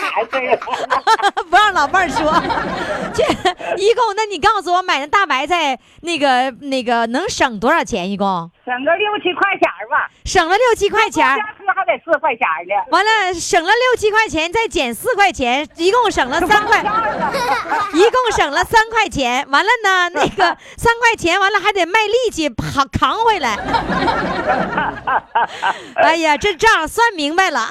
[1.50, 2.32] 不让老伴儿说，
[3.14, 3.24] 这
[3.76, 8.10] 一共，那你告诉我买那大白菜那个那个能省多少钱？
[8.10, 12.74] 一共省个六七块钱儿吧，省了六七块钱儿公交车还得四块钱儿呢。
[12.90, 16.80] 完了省了六七块钱，再减四块钱，一共省了三块，
[17.94, 19.46] 一共省了三块钱。
[19.50, 23.56] 完了呢，那个三块钱完了还得卖力气扛扛回来。
[25.94, 27.68] 哎呀，这账算明白了。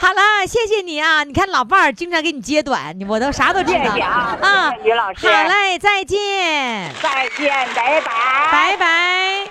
[0.00, 1.24] 好了，谢谢你啊！
[1.24, 8.12] 你看老伴儿经常给你揭短，你我都啥都知道谢谢啊啊谢谢于老师好嘞，再见，再见，拜拜。
[8.52, 9.50] 拜拜。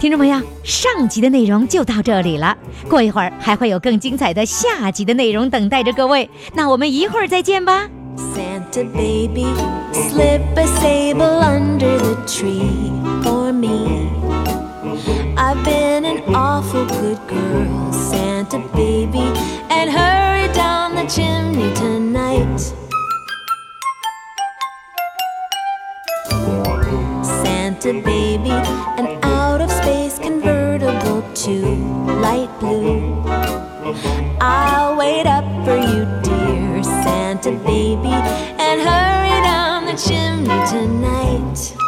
[0.00, 2.56] 听众朋友，上集的内容就到这里了，
[2.88, 7.88] 过一会儿还会有更精彩的下集的内容等待着各位，那我们一会儿再见吧。
[8.16, 9.46] Santa baby,
[9.92, 12.90] slip a sable under the tree
[13.22, 14.08] for me.
[15.40, 19.20] I've been an awful good girl, Santa baby,
[19.70, 22.58] and hurry down the chimney tonight.
[27.22, 31.54] Santa baby, an out of space convertible to
[32.20, 33.22] light blue.
[34.40, 41.87] I'll wait up for you, dear Santa baby, and hurry down the chimney tonight.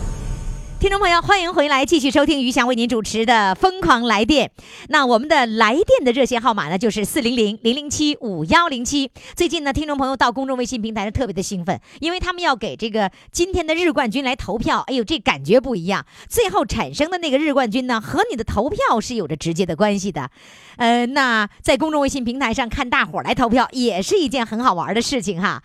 [0.81, 4.51] 听众朋友，欢迎回来，继续收听于翔为您主持的《疯狂来电》。
[4.89, 9.11] 那我们的来电的热线号码呢，就是四零零零零七五幺零七。
[9.35, 14.79] 最近呢，听众朋友到公众微信平台上特别的兴奋，因为他们要给这个今天的日冠军来投票。
[14.87, 16.03] 哎呦，这感觉不一样！
[16.27, 20.31] 最后产生的那个日冠军呢，和你的投票是有着直接的关系的。
[20.77, 25.61] 呃，那在公众微信平台上看大伙儿来投票，也是一件很好玩的事情哈。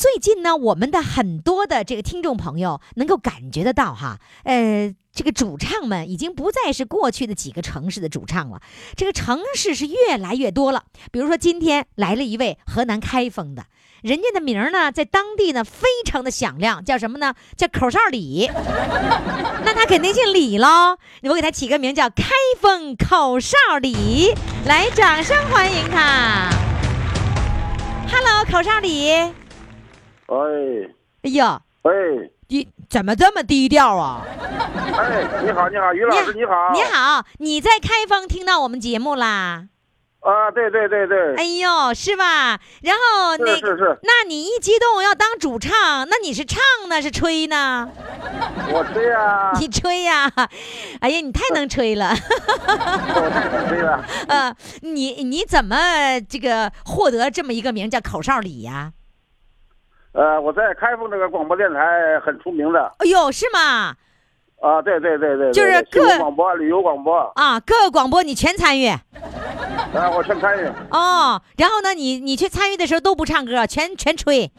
[0.00, 8.62] 最近呢，我们的很多的这个听众朋友能够感觉得到哈，呃，这个主唱们已经不再是过去的几个城市的主唱了，
[8.96, 10.84] 这个城市是越来越多了。
[11.12, 13.66] 比如说今天来了一位河南开封的，
[14.00, 17.34] 人家的名儿呢在当地呢非常的响亮，叫什么呢？
[17.54, 18.50] 叫口哨李。
[19.66, 22.24] 那他肯定姓李喽，我给他起个名叫开
[22.58, 24.32] 封口哨李，
[24.64, 26.48] 来，掌声欢迎他。
[28.10, 29.30] Hello，口哨李。
[30.30, 30.36] 哎
[31.22, 31.90] 哎呀，哎
[32.46, 34.24] 你怎么这么低调啊？
[34.96, 39.66] 哎，你好，你好，于老师你好，你好，你在开封听到我们节目啦？
[40.20, 42.60] 啊，对对对对，哎呦，是吧？
[42.82, 45.70] 然后那是是是那你一激动要当主唱，
[46.08, 47.88] 那你是唱呢是吹呢？
[48.72, 50.30] 我吹呀，你吹呀？
[51.00, 52.10] 哎呀，你太能吹了。
[52.10, 54.04] 我太能吹了。
[54.28, 55.76] 呃，你你怎么
[56.28, 58.92] 这个获得这么一个名叫口哨李呀？
[60.12, 63.94] 呃，我在开封这个广播电台很出名的哎呦，是吗？
[64.60, 70.66] 啊，对对对对，就是各广播、旅游广播，啊，各个广播你全参与啊，我全参与。
[70.90, 71.40] 哦。
[71.56, 74.50] 然后呢，你你去参与的时候都不唱歌，全全吹。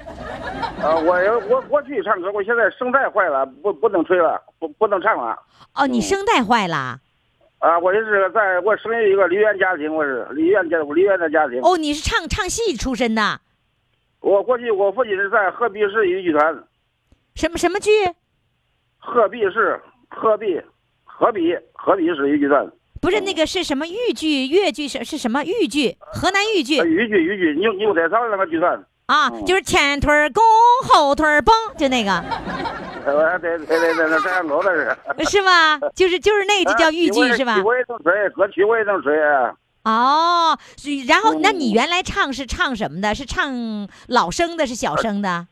[0.81, 5.37] 啊，我有我过去唱歌，我现在声带坏了，不不能吹了，不不能唱了。
[5.75, 6.97] 哦，你声带坏了。
[7.59, 11.59] 啊，我就是在我生于一个梨园家庭，我是梨园家我梨园的家庭。
[11.61, 13.39] 哦，你是唱唱戏出身的，
[14.21, 16.63] 我过去我父亲是在鹤壁市豫剧团，
[17.35, 17.89] 什么什么剧？
[18.99, 20.61] 鹤壁市鹤壁
[21.03, 22.71] 鹤壁鹤壁市豫剧团。
[23.01, 25.97] 不是那个是什么豫剧、越剧是是什么豫剧？
[25.99, 28.85] 河南豫剧呃豫剧豫剧牛牛仔草那个剧团。
[29.07, 30.41] 啊，就是前腿儿弓，
[30.87, 32.11] 后腿儿蹦，就那个
[33.03, 34.95] 呃， 对对对对，那这样搞的是。
[35.25, 35.79] 是吗？
[35.95, 37.61] 就是就是那个就叫豫剧啊是吧戏？
[37.61, 39.13] 我也能吹，歌曲我也能吹。
[39.83, 40.57] 哦，
[41.07, 43.15] 然后那嗯你原来唱是唱什么的？
[43.15, 45.47] 是唱老生的，是小生的？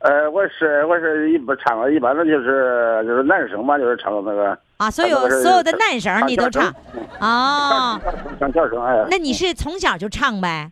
[0.00, 6.72] 呃，我是我是一般唱的，一般的就是就是男生嘛，就是唱那个啊，所有所有的男生你都唱
[7.18, 8.00] 唱哦。
[8.38, 9.04] 唱小声哎。
[9.10, 10.70] 那你是从小就唱呗？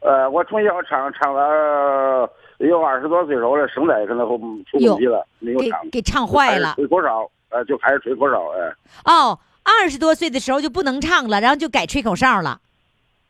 [0.00, 8.72] 呃，我从小唱唱了有二十多岁时候了，声带可能出问题了，没有给唱，给唱坏了吹口哨，呃，就开始吹口哨，哎，
[9.12, 9.36] 哦，
[9.68, 12.60] 二十多岁的时候就不能唱了，然后就改吹口哨了。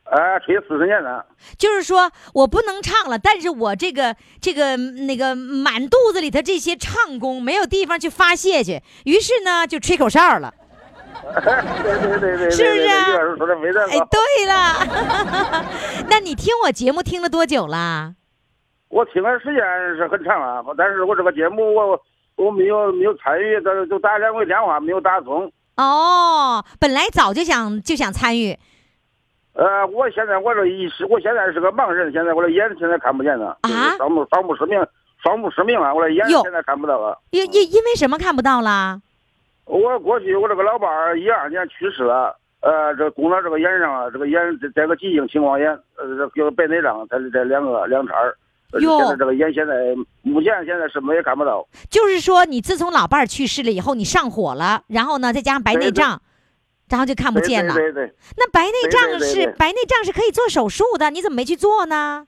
[0.05, 1.23] 哎，吹四十年了。
[1.57, 10.53] 就是说我不能唱了，但是我这个这个那个满肚子里头这些唱功没有地方去发泄去，于是呢就吹口哨了。
[11.83, 13.05] 对对对对，是不是啊
[13.91, 15.65] 哎。，对了，
[16.09, 18.15] 那你听我节目听了多久了？
[18.89, 19.61] 我听的时间
[19.95, 22.01] 是很长了，但是我这个节目我
[22.35, 25.51] 我没有没有参与，都就打两回电话没有打通。
[25.79, 28.53] 哦，本来早就想就想参与
[29.53, 34.85] 呃，我现在我这一是，我现在是个盲人，现在我的眼现在看不见了，啊双目双目失明，
[35.23, 37.17] 双目失明了，我的眼哟现在看不到了。
[37.31, 39.01] 因因因为什么看不到了？
[39.63, 48.35] 我过去我这个老伴儿一二年去世了，呃，这攻到这个眼上啊，这个眼这这个急性青光眼，呃，这个白内障，它是这两个两茬儿。
[48.71, 49.73] 呃哟现在这个眼现在
[50.21, 51.67] 目前现在什么也看不到。
[51.89, 56.21] 就是说你自从老伴儿去世了以后，你上火了，然后呢再加上白内障，
[56.89, 57.73] 然后就看不见了。
[57.73, 62.27] 对对对，那白内障是白内障是可以做手术的，你怎么没去做呢？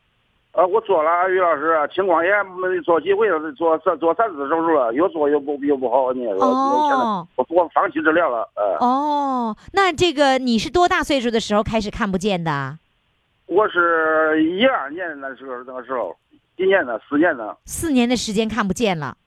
[0.54, 8.86] 呃，我做了，于老师，青光眼没做几回了，做做做三次手术了，又做又不又不好，你说，哦我我放弃治疗了，呃。
[8.86, 12.78] 哦，那这个你是多大岁数的时候开始看不见的？
[13.46, 16.14] 我是一二年那时候那个时候，
[16.58, 19.18] 今年了四年了四年的时间看不见了，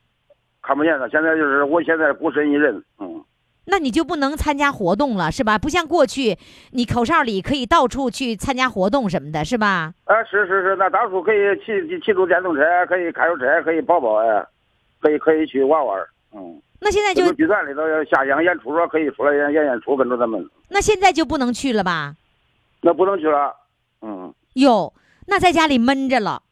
[0.63, 3.25] 看不见了，现在就是我现在孤身一人，嗯，
[3.67, 5.59] 那你就不能参加活动了，是吧？
[5.59, 6.39] 不像过去，
[6.73, 9.95] 你口哨里可以到处去参加活动什么的，是吧？
[10.05, 14.47] 啊是是是，那当初可以骑骑骑住电动车，可以开着车，可以跑跑哎，
[15.01, 16.01] 可以可以去玩玩，
[16.33, 22.15] 嗯，那现在就这个剧团里头要下乡演出说可以出来演演演出，跟着他们，那现在就不能去了吧？
[22.83, 23.55] 那不能去了，
[24.03, 24.93] 嗯，哟，
[25.27, 26.43] 那在家里闷着了。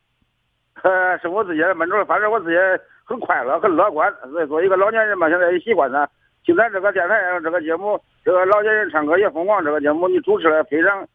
[0.82, 2.56] 呃，生活之间闷着，反正我自己
[3.04, 4.12] 很快乐，很乐观。
[4.48, 6.06] 作为，一个老年人嘛，现在也习惯呢。
[6.44, 11.06] 听咱这个电台这个节目，这个老年人唱歌也疯狂，这个节目你主持的非常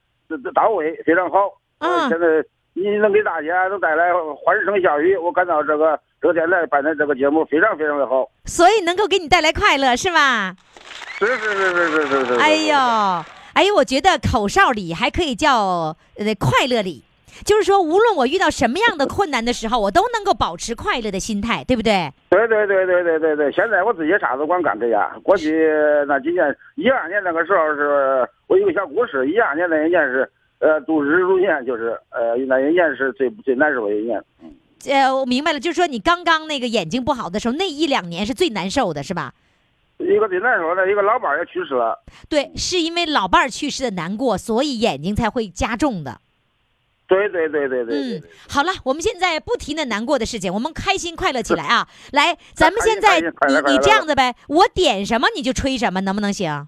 [0.53, 1.51] 到位，非常好。
[1.79, 2.25] 嗯现在
[2.73, 8.29] 你能给大家都带来欢声笑语，我感到这个这个电台办的这个节目非常非常的好。
[8.45, 10.55] 所以能够给你带来快乐是吧？
[11.19, 12.39] 是是是是是是是。
[12.39, 12.75] 哎呦，
[13.53, 17.03] 哎呦，我觉得口哨里还可以叫呃快乐里，
[17.45, 22.11] 就是说无论我遇到什么样的困难的时候，我都能够保持快乐的心态，对不对？
[22.29, 25.19] 对对对对对对对，现在我自己啥都光干这样。
[25.23, 25.67] 过去
[26.07, 34.21] 那几年，一二年那个时候是我有个小故事，一二年那一年是呃度日如年，就是呃那一年是最最难受的一年。
[34.41, 34.51] 嗯，
[34.87, 39.33] 呃，我明白了，就是说你刚刚那个眼睛不好的时候，那一两年是最难受的，是吧？
[39.99, 41.97] 一个最难受的，一个老伴儿也去世了。
[42.29, 46.19] 对，是因为老伴儿去世的难过，所以眼睛才会加重的。
[47.07, 51.87] 对对对对对对嗯，好了，我们现在不提那难过的事情，我们开心快乐起来啊！
[52.11, 53.27] 来，咱们现在你
[53.65, 56.67] 你这样子呗，我点什么你就吹什么，能不能行？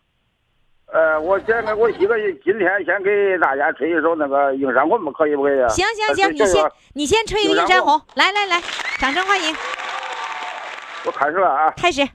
[0.91, 5.58] 呃，我先给我一个今天先给大家吹一首那个《映山红》吧，可以不可以？
[5.69, 8.62] 行行行，你先你先吹一个映山红，来来来，
[8.97, 9.56] 掌声欢迎，
[11.06, 11.69] 我开始了啊。
[11.78, 12.02] 开始。
[12.02, 12.10] 哎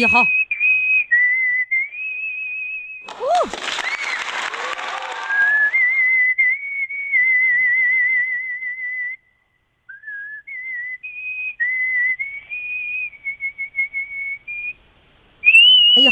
[0.00, 0.18] 呦好，
[3.08, 3.71] 哎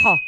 [0.02, 0.18] 好，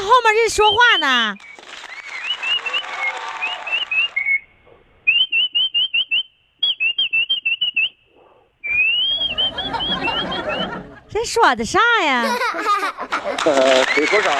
[0.00, 1.34] 这后面这是说话呢。
[11.10, 12.24] 这说的啥呀？
[13.44, 14.30] 呃，吹口哨。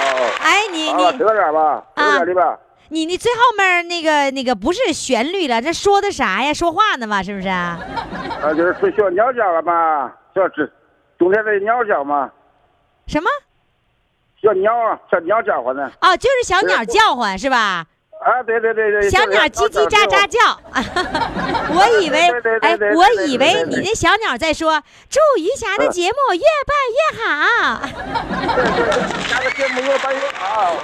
[0.40, 2.58] 哎，你，你吹到这儿吧，吹到这里吧。
[2.88, 6.54] 你你最后面那个那个不是旋律了，这说的啥呀？
[6.54, 7.48] 说话呢嘛，是不是？
[7.48, 7.78] 啊，
[8.56, 10.66] 就是吹小鸟叫了嘛，小这
[11.18, 12.30] 冬天的鸟叫嘛，
[13.06, 13.28] 什么？
[14.42, 15.90] 小鸟啊，小鸟叫唤呢。
[16.00, 17.86] 哦，就是小鸟叫唤是吧？
[18.20, 19.10] 啊，对对对对。
[19.10, 20.60] 小鸟叽叽喳喳叫，
[21.74, 22.20] 我以为
[22.60, 27.80] 哎，我以为你那小鸟在说祝余霞的节目越办越好。
[28.56, 30.76] 对对对，下个节目越办越好。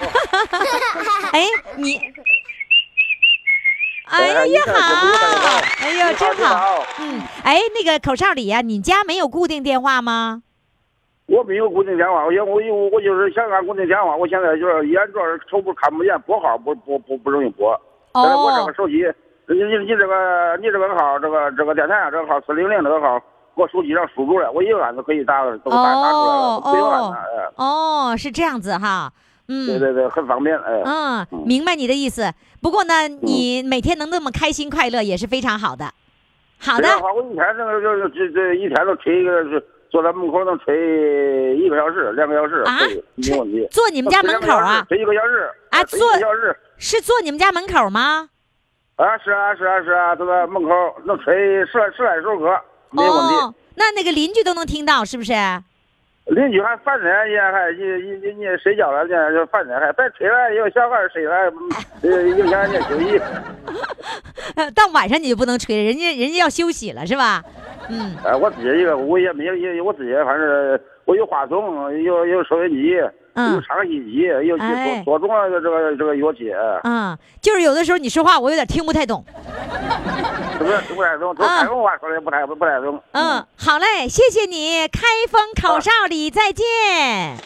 [1.33, 1.99] 哎，你，
[4.07, 4.79] 哎哎呀越好
[5.83, 10.42] 哎呦真好嗯，哎，那个口哨里呀，你家没有固定电话吗？
[11.26, 17.78] 我没有固定电话，我我有我就是想按固定电话，我现在就是眼主要是瞅不看不见，拨号不不不不容易拨。
[18.12, 19.04] 但是我这哦个手机，
[19.48, 23.20] 你你你这个你这个号，这个这个电台啊，这个号四零零这个号，
[23.54, 29.12] 我手机上输入了，我一按就可以打，都打打出来了，不用按哦了，哎，哦，是这样子哈，
[29.48, 30.83] 嗯，对对对，很方便，哎。
[30.85, 32.33] 嗯，明白你的意思。
[32.62, 35.87] 不过呢，你每天能那么开心快乐也是非常好的。
[36.58, 42.78] 好的我一天这个就是这这一天都吹一个，是坐在门口能吹一个小时、两个小时，啊
[43.14, 43.66] 没问题。
[43.70, 44.84] 坐你们家门口啊？
[44.88, 48.28] 吹一个小时啊吹一个坐小时是坐你们家门口吗？
[48.96, 50.70] 啊，是啊是啊是啊，坐在门口
[51.04, 51.34] 能吹
[51.66, 52.58] 十来十来首歌，
[52.90, 53.34] 没问题。
[53.34, 55.32] 哦，那那个邻居都能听到，是不是？
[56.26, 61.52] 邻居还烦人，家还你你你你睡觉了，人家就烦人，还别吹了，有小孩睡了，
[62.02, 63.20] 呃，影响人家休息。
[64.74, 67.44] 到晚上你就不能吹了，人家人家要休息了，是吧？
[67.88, 72.96] 嗯，哎，我自己一个，我也没有也我自己，反正我有话筒，有有收音机，
[73.34, 76.52] 嗯有唱戏机，有哎多多种的这个这个乐器。
[76.84, 79.24] 嗯，就是有的时候你说话我有点听不太懂。
[80.58, 80.78] 是不是？
[80.87, 83.00] 听不太懂，从啊山东话说的不太不太懂。
[83.12, 87.37] 嗯，好嘞，谢谢你，开封口哨里再见。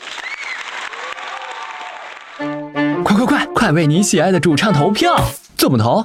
[3.05, 5.17] 快快快，快为你喜爱的主唱投票！
[5.57, 6.05] 怎么投？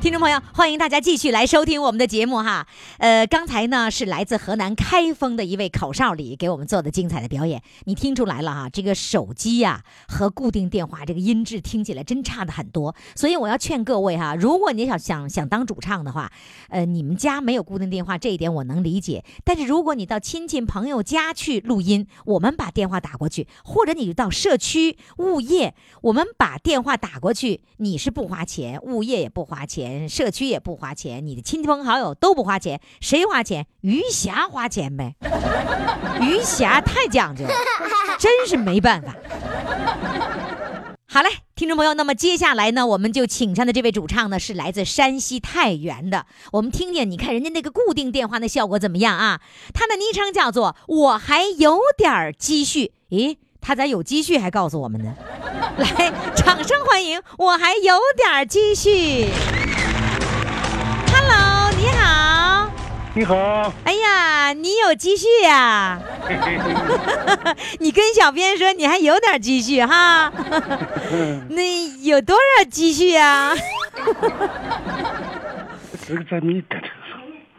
[0.00, 2.66] 听众朋友，欢迎大家继续来收听我们的节目哈。
[2.96, 8.70] 呃，刚才呢是来自河南开封的一位口哨里给我们做的精彩的表演，你听出来了哈？
[8.70, 16.32] 这个手机呀、和固定电话这个音质听起来真差的很多，所以我要劝各位哈，如果你想想想当主唱的话，
[16.70, 29.89] 呃，你们家没有固定电话这一点我能理解，但是如果你到亲戚朋友家去录音，我们把电话打过去，或者你到社区物业，我们把电话打过去，你是不花钱，物业也不花钱。
[30.08, 33.66] 社区也不花钱，你的亲朋好友都不花钱，谁花钱？
[33.80, 35.14] 余霞花钱呗。
[36.20, 37.50] 余霞太讲究了，
[38.18, 39.14] 真是没办法。
[41.12, 46.24] 好嘞，听众朋友，那么接下来呢，我们就请上的这位主唱呢是来自山西太原的。
[46.52, 49.40] 我们听听，你看人家那个固定电话的效果怎么样啊？
[49.74, 52.92] 他的昵称叫做“我还有点积蓄”。
[53.10, 55.16] 咦，他咋有积蓄还告诉我们呢？
[55.78, 57.20] 来，掌声欢迎！
[57.38, 59.28] 我还有点积蓄。
[63.12, 65.98] 你好，哎呀，你有积蓄呀、
[67.80, 70.32] 你跟小编说你还有点积蓄哈？
[71.50, 73.52] 那有多少积蓄呀、
[76.06, 76.76] 这个咱没得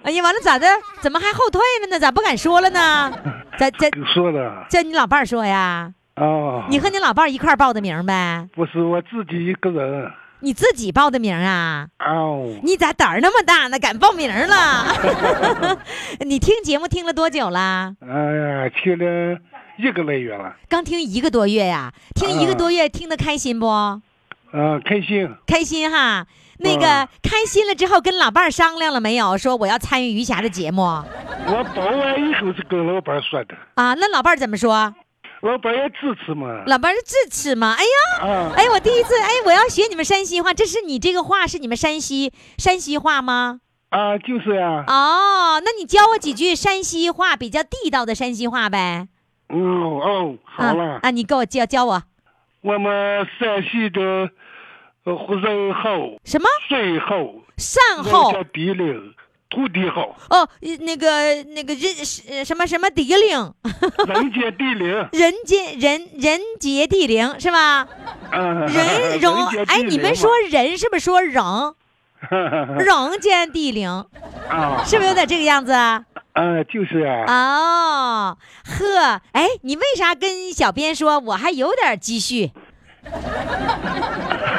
[0.03, 0.65] 哎呀，完了咋的？
[1.01, 1.99] 怎么还后退了呢？
[1.99, 3.11] 咋不敢说了呢？
[3.59, 5.91] 咋咋跟说了叫你老伴儿说呀？
[6.15, 8.47] 哦，你和你老伴儿一块儿报的名呗？
[8.55, 10.11] 不是我自己一个人
[10.41, 11.87] 你自己报的名啊？
[11.99, 13.77] 哦，你咋胆儿那么大呢？
[13.79, 14.85] 敢报名了？
[16.25, 17.95] 你听节目听了多久了？
[18.01, 18.07] 哎
[18.65, 19.39] 呀，听了
[19.77, 21.93] 一个来月了，刚听一个多月呀？
[22.15, 23.67] 听一个多月，听得开心不？
[23.67, 24.01] 啊，
[24.83, 26.25] 开心，开心哈。
[26.63, 29.37] 那个、嗯开心了之后，跟老伴儿商量了没有？
[29.37, 33.93] 说我要参与余霞的节目我报完以后是跟老伴儿说的，啊？
[33.95, 34.93] 那老伴儿怎么说？
[35.41, 37.75] 老伴儿也支持嘛，老伴儿是支持吗？
[37.77, 43.59] 哎呀，啊，哎，我第一次，哎，我要学你们山西话，这是你这个话是你们山西山西话吗？
[43.89, 49.07] 啊，就是呀，哦，那你教我几句山西话，比较地道的山西话呗。
[49.49, 52.03] 嗯哦，好了啊，，啊，你给我教教我。
[52.61, 54.29] 我们山西的
[55.03, 55.89] 呃人好，
[56.23, 56.47] 什么？
[56.69, 59.13] 水好，人善后家地灵，
[59.51, 60.47] 土地好，哦，
[60.79, 63.53] 那个那个人什么什么地灵，
[64.07, 67.85] 人杰地灵， 人杰人人杰地灵是吧？
[68.31, 71.43] 啊，人荣哎，你们说人是不是说人
[72.29, 73.89] 人间地灵？
[74.49, 76.05] 啊是不是有点这个样子啊？
[76.31, 82.51] 啊，就是啊，哦，呵，哎，你为啥跟小编说我还有点积蓄？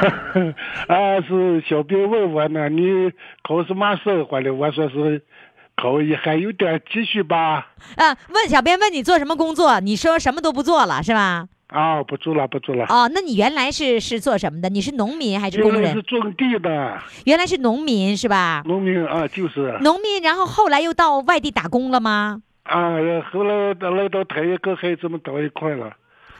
[0.87, 3.11] 啊，是小编问我呢，你
[3.43, 4.53] 考什么生活的？
[4.53, 5.21] 我说是
[5.75, 7.67] 考一还有点积蓄吧。
[7.95, 11.47] 啊，问小编问你做什么工作，你说什么都不做了是吧？
[11.67, 12.85] 啊，不做了，不做了。
[12.87, 14.69] 哦，那你原来是是做什么的？
[14.69, 16.01] 你是农民还是工人原来是？
[16.03, 18.61] 种地的原来是农民是吧？
[18.65, 22.41] 农民啊，就是农民，然后后来又到外地打工了吗？
[22.63, 22.91] 啊，
[23.31, 25.93] 后来来到太原跟孩子们到一块了。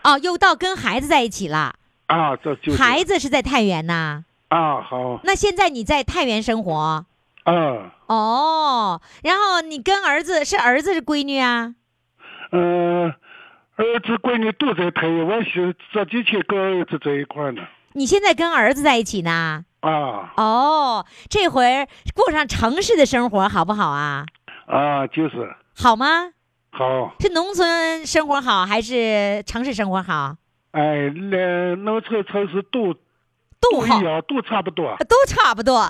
[0.03, 1.73] 哦，又到跟孩子在一起了。
[2.07, 4.23] 啊，这就是孩子是在太原呐。
[4.49, 7.05] 啊，好那现在你在太原生活？
[7.45, 11.75] 嗯，哦，然后你跟儿子是儿子是闺女啊？
[12.51, 13.05] 嗯、
[13.75, 17.61] 儿子闺女都在太原，我是这几天跟儿子在一块呢。
[17.93, 19.65] 你现在跟儿子在一起呢？
[19.81, 24.25] 啊哦，这回过上城市的生活好不好啊？
[24.67, 26.31] 啊，就是好吗？
[26.71, 27.13] 好。
[27.19, 30.35] 是农村生活好还是城市生活好？
[30.73, 32.93] 哎，那农村城市都
[33.59, 34.95] 都好都差不多。
[35.07, 35.87] 都差不多。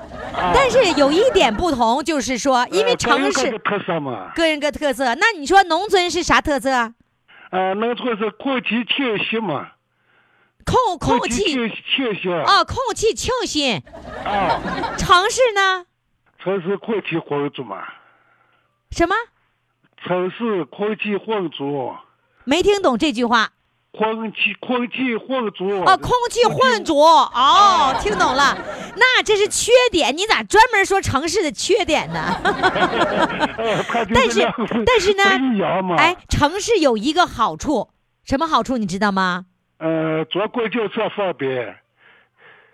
[0.53, 4.31] 但是有一点不同，就是说，因为城市特色嘛。
[4.35, 5.15] 个人个特色。
[5.15, 6.69] 那你说农村是啥特色？
[6.69, 6.93] 啊，
[7.75, 9.69] 农村是空气清新嘛，
[10.65, 13.77] 空空气清清新啊，空气清新。
[14.25, 14.59] 啊，
[14.97, 15.85] 城市呢？
[16.39, 17.83] 城市空气浑浊嘛，
[18.91, 19.15] 什么？
[20.03, 21.97] 城市空气浑浊，
[22.43, 23.51] 没听懂这句话。
[23.95, 27.05] 空气空气混浊啊，空气混浊。
[27.05, 28.57] 哦，听懂了。
[28.95, 32.35] 那这是缺点，你咋专门说城市的缺点呢？
[34.13, 34.51] 但是
[34.85, 35.23] 但是呢。
[35.97, 37.91] 哎，城市有一个好处，
[38.25, 39.45] 什么好处你知道吗？
[39.77, 41.75] 呃，坐公交车方便，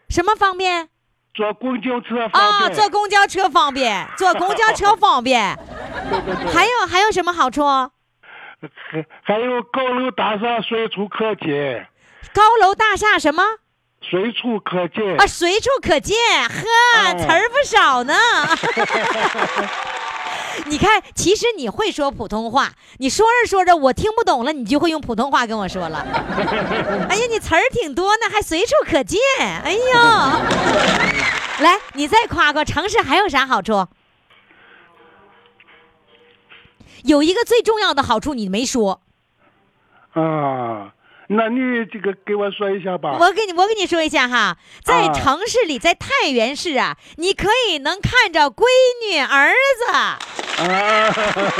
[0.07, 0.87] 什么方便？
[1.33, 2.73] 坐公交车方啊，便。
[2.75, 5.57] 坐公交车方便，坐公交车方便。
[6.09, 6.53] 对对对。
[6.53, 7.61] 还有还有什么好处？
[8.61, 11.87] 还 还有高楼大厦随处可见，
[12.33, 13.43] 高楼大厦什么
[14.01, 15.17] 随处可见。
[15.17, 15.25] 啊？
[15.27, 16.15] 随处可见，
[16.47, 16.65] 呵，
[16.97, 18.13] 哎词儿不少呢。
[20.65, 25.99] 你看，其实你会说普通话，你说着说着我听不懂了，你就会用普通话跟我说了。
[27.09, 29.19] 哎呀，你词儿挺多呢，还随处可见。
[29.39, 29.93] 哎呦，
[31.63, 33.87] 来，你再夸夸城市还有啥好处？
[37.03, 39.01] 有一个最重要的好处你没说，
[40.13, 40.93] 啊，
[41.27, 41.59] 那你
[41.91, 43.17] 这个给我说一下吧。
[43.19, 48.63] 我给你我给你说一下哈，在啊城市里，在太原市啊，你可以能看着闺
[49.07, 50.19] 女儿子，啊，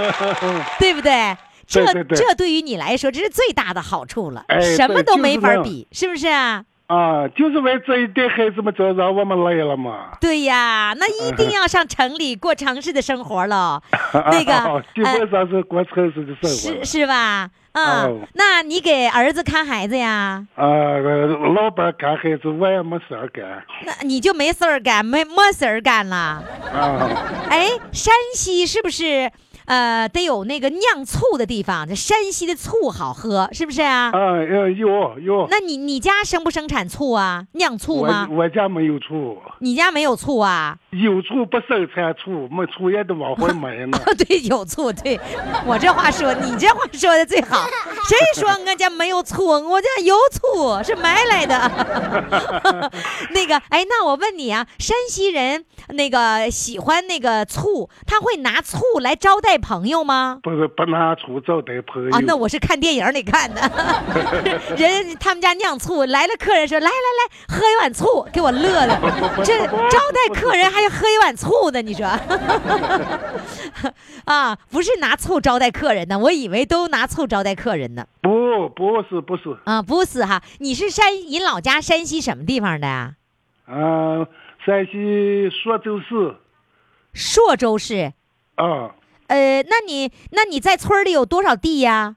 [0.80, 1.38] 对不对？
[1.68, 6.66] 这对对对这对于你来说，这是最大的好处了，哎什么都没法比，是不是啊？
[6.90, 10.18] 啊，就是为这一点，孩子们这让我们来了嘛。
[10.20, 13.80] 对呀，那一定要上城里过城市的生活了，
[14.32, 16.86] 那个啊基呃本上是过城市的生活是。
[16.86, 17.48] 是吧？
[17.74, 20.44] 啊、哦那你给儿子看孩子呀？
[20.56, 20.66] 啊，
[21.54, 23.64] 老伴看孩子，我也没事儿干。
[23.86, 26.44] 那你就没事儿干，没没事儿干了。
[26.74, 27.08] 啊，
[27.52, 29.30] 哎，山西是不是
[29.70, 31.88] 呃得有那个酿醋的地方？
[31.88, 34.10] 这山西的醋好喝，是不是啊？
[34.12, 35.48] 啊，有有有。
[35.52, 37.46] 那你你家生不生产醋啊？
[37.52, 38.38] 酿醋吗我？
[38.38, 40.76] 我家没有醋，你家没有醋啊？
[40.90, 43.96] 有醋不生产醋，没醋也得往回买呢。
[44.08, 44.92] 哦， 对，有醋。
[44.92, 45.20] 对
[45.68, 47.68] 我这话说，你这话说的最好。
[48.08, 49.46] 谁说俺家没有醋？
[49.46, 51.72] 我家有醋，是买来的。
[53.30, 60.40] 那个，哎，那我问你啊，山西人那个喜欢那个醋，他会拿醋来招待朋友吗？
[60.42, 62.10] 不是不拿醋招待朋友。
[62.12, 63.62] 啊，那我是看电影里看的，
[64.78, 68.98] 人他们家酿醋来了，客人说来来来，喝一碗醋，给我乐的，
[69.44, 72.08] 这招待客人还要喝一碗醋呢，你说？
[74.26, 78.06] 啊，不是拿醋招待客人呢，我以为都拿醋招待客人呢。
[78.22, 83.14] 不不是不是，啊，不是哈，你是山，你老家山西什么地方的呀？
[83.66, 84.28] 啊，
[84.66, 86.36] 山西朔州市
[87.14, 88.14] 朔州市。
[88.56, 88.92] 啊，
[89.30, 92.16] 呃，那你那你在村里有多少地呀？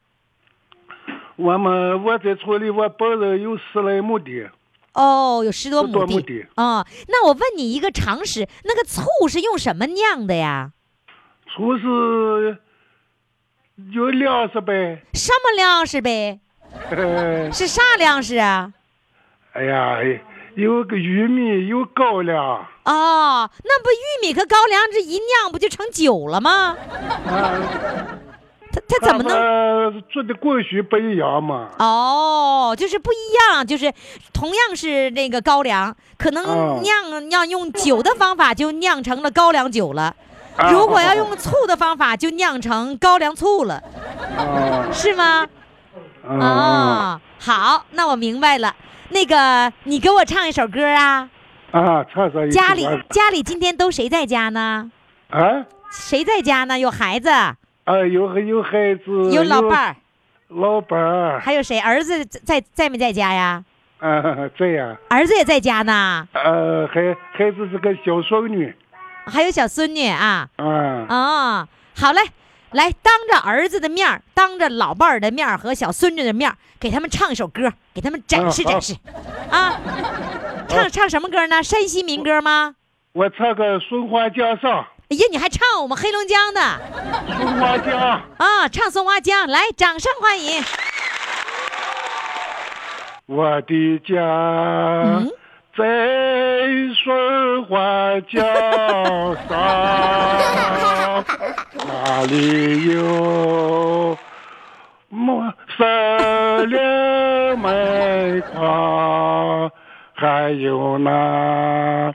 [1.36, 4.48] 我们我在村里我本人有十来亩地，
[4.94, 6.46] 哦，有十多亩地。
[6.54, 10.72] 啊哦，那我问你一个常识，那个醋是用什么酿的呀？
[11.46, 12.58] 醋是
[13.92, 15.02] 有粮食呗。
[15.14, 16.40] 什么粮食呗？
[17.52, 18.72] 是啥粮食啊？
[19.52, 19.98] 哎呀，
[20.54, 26.76] 有个玉米，有高粱，哦，那不玉米和高粱这一酿不就成酒了吗？
[27.28, 27.54] 啊，
[28.72, 29.38] 它它怎么能？
[29.38, 31.68] 能做的工序不一样嘛？
[31.78, 33.16] 哦，就是不一
[33.52, 33.92] 样，就是
[34.32, 40.14] 同样是那个高粱，可能哦酿要用酒的方法就酿成了高粱酒了，
[40.56, 43.82] 啊如果要用醋的方法就酿成高粱醋了，
[44.36, 45.46] 啊是吗？
[46.26, 48.74] 啊，哦，好，那我明白了。
[49.10, 51.28] 那个，你给我唱一首歌啊？
[51.72, 54.90] 啊，唱上一家里家里今天都谁在家呢？
[55.30, 56.78] 啊谁在家呢？
[56.78, 57.56] 有孩子，啊，
[58.10, 59.96] 有有孩子，有老伴儿，
[60.48, 61.78] 老伴儿，还有谁？
[61.80, 63.64] 儿子在在没在家呀？
[63.98, 64.22] 啊，
[64.58, 68.74] 在呀，儿子也在家呢，呃，孩孩子是个小孙女，
[69.26, 70.48] 还有小孙女啊。
[70.56, 72.20] 啊，啊，好嘞，
[72.72, 78.96] 来当着儿子的面儿，当着老伴儿的面儿和小孙女的面儿，给他们唱一首歌，给他们展示展示，
[79.50, 79.78] 啊，
[80.68, 81.62] 唱唱什么歌呢？
[81.62, 82.74] 山西民歌吗？
[83.12, 84.70] 我唱个《松花江上》，
[85.10, 86.60] 哎呀，你还唱我们黑龙江的
[87.36, 88.00] 松花江，
[88.38, 88.68] 啊？
[88.68, 90.64] 唱松花江，来，掌声欢迎。
[93.26, 95.30] 我的家嗯
[95.76, 95.84] 在
[97.04, 98.42] 松花江
[99.46, 99.58] 上，
[101.86, 104.16] 那里有？
[105.08, 109.70] 莫三两麦糠，
[110.14, 112.14] 还有那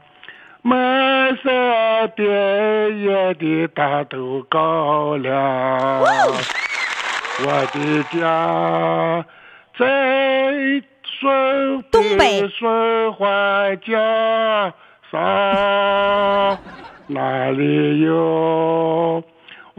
[0.64, 5.34] 满山遍野的大豆高粱。
[6.02, 9.24] 我的家
[9.78, 14.74] 在顺东北顺花江
[15.12, 16.58] 上，
[17.06, 19.24] 那里有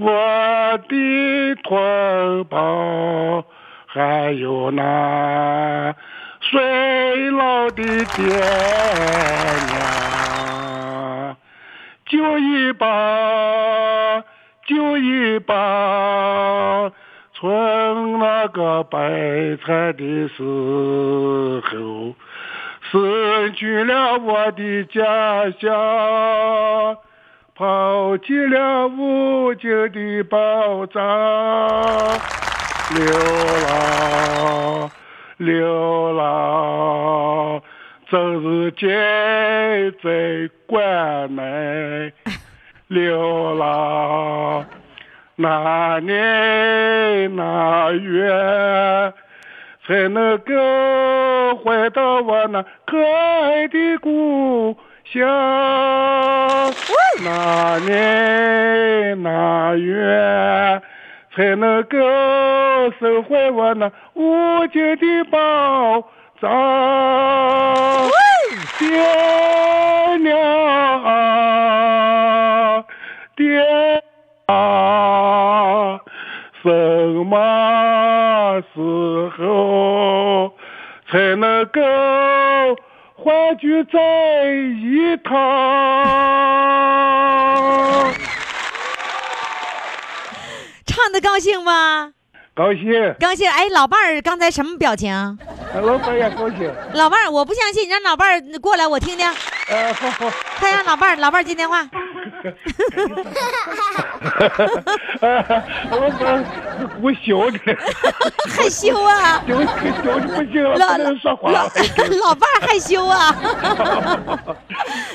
[0.01, 3.45] 我的同胞，
[3.87, 5.93] 还有那
[6.41, 6.61] 衰
[7.33, 7.83] 老的
[8.15, 8.25] 爹
[9.67, 11.37] 娘，
[12.07, 12.87] 就一把，
[14.67, 16.93] 就一把。
[17.35, 19.01] 从那个白
[19.65, 22.15] 菜的时候，
[22.91, 26.97] 失去了我的家乡，
[27.59, 31.03] 抛弃了无尽的宝藏，
[32.95, 33.05] 流
[33.67, 34.89] 浪，
[35.39, 37.61] 流浪，
[38.09, 38.89] 正是艰
[40.01, 42.13] 在关内，
[42.87, 44.65] 流浪。
[45.35, 49.13] 哪年哪月
[49.85, 55.27] 才能够回到我那可爱的故乡？
[57.24, 60.80] 哪年哪月
[61.34, 61.99] 才能够
[63.01, 66.05] 收回我那无尽的宝
[66.41, 66.49] 藏？
[68.78, 68.86] 爹
[70.18, 70.39] 娘
[71.05, 72.84] 啊，
[73.36, 73.61] 爹
[74.47, 76.01] 啊，
[76.62, 76.68] 什
[77.24, 78.78] 么时
[79.36, 80.53] 候
[81.11, 81.80] 才能够
[83.29, 84.01] 欢聚在
[84.81, 85.35] 一堂？
[90.87, 92.14] 唱的高兴吗？
[92.55, 93.47] 高兴，高兴。
[93.51, 95.12] 哎，老伴儿刚才什么表情？
[95.74, 96.72] 老板也高兴。
[96.95, 99.31] 老伴儿，我不相信，你让老伴儿过来，我听听。
[99.68, 100.31] 呃，好好。
[100.59, 101.87] 快让老伴儿，老伴儿接电话。
[105.91, 106.45] 老 板
[107.01, 107.59] 我笑的，
[108.49, 109.43] 害羞啊！
[109.47, 109.55] 笑
[110.03, 111.70] 笑的不行了，老不能说话老了。
[112.20, 113.35] 老伴儿害羞啊。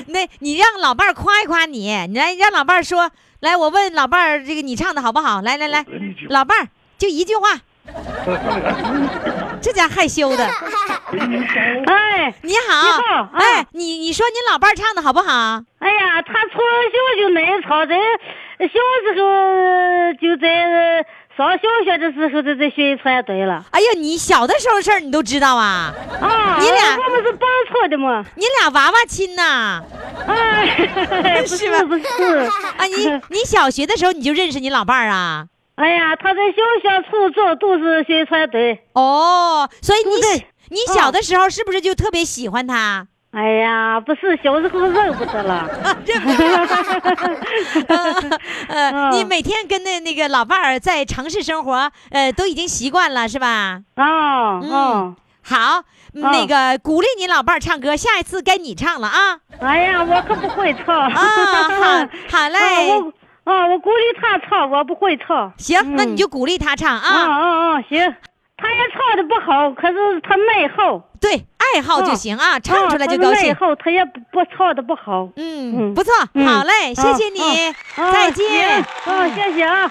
[0.06, 3.10] 那你让老伴儿夸一夸你，你来让老伴儿说，
[3.40, 5.40] 来，我问老伴儿，这个你唱的好不好？
[5.42, 5.84] 来来来，
[6.28, 7.60] 老伴儿就一句话，
[9.60, 10.44] 这家害羞的。
[10.44, 15.62] 哎，你好，你好啊哎，你你说你老伴儿唱的好不好？
[15.78, 16.60] 哎呀，他从
[16.90, 17.94] 小就那唱，在
[18.58, 18.66] 小
[19.14, 21.04] 时候就在
[21.36, 23.64] 上小学的时候就在学传队了。
[23.70, 25.92] 哎呀，你小的时候事儿你都知道啊？
[26.20, 28.24] 啊，你俩我们是帮错的嘛。
[28.36, 29.82] 你俩娃娃亲呐？
[30.26, 32.02] 哎， 不是吧是不是。
[32.78, 35.46] 啊，你你小学的时候你就认识你老伴儿啊？
[35.76, 38.86] 哎呀，他在小学、初中都是宣传队。
[38.92, 40.14] 哦，所以你
[40.70, 43.06] 你小的时候是不是就特别喜欢他？
[43.32, 45.68] 哎呀，不是，小时候认不得了。
[46.06, 46.46] 认不得。
[48.68, 53.80] 呃，你每天跟那那个老伴儿在城市生活，呃，都已经习惯了，是吧？
[53.96, 55.14] 哦嗯啊！
[55.42, 59.40] 好，那个鼓励你老伴儿唱歌，下一次该你唱了啊！
[59.60, 60.96] 哎呀，我可不会唱。
[60.96, 62.60] 啊，好，好嘞。
[63.44, 65.52] 啊，我鼓励他唱，我不会唱。
[65.58, 67.28] 行，那你就鼓励他唱啊啊。
[67.28, 67.82] 啊啊！
[67.88, 67.98] 行，
[68.56, 70.98] 他也唱的不好，可是他内好。
[71.20, 73.48] 对，爱好就行啊，唱出来就高兴。
[73.48, 75.28] 内好，他也不不唱的不好。
[75.36, 78.82] 嗯，嗯不错，嗯好嘞，谢谢你，啊再见。
[79.04, 79.90] 行啊，谢谢啊。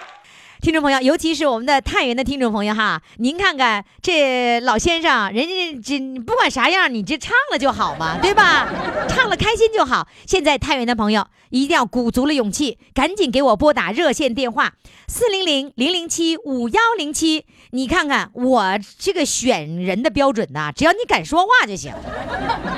[0.64, 8.70] 听众朋友，尤其是我们的太原的听众朋友哈，您看看这老先生，人家这不管啥样，你这唱了就好嘛，对吧？
[9.10, 10.08] 唱了开心就好。
[10.26, 14.72] 现在太原的朋友一定要鼓足了勇气，赶紧给我拨打热线电话
[15.06, 17.46] 四零零零零七五幺零七。
[17.76, 21.92] 你看看我这个选人的标准呐，只要你敢说话就行，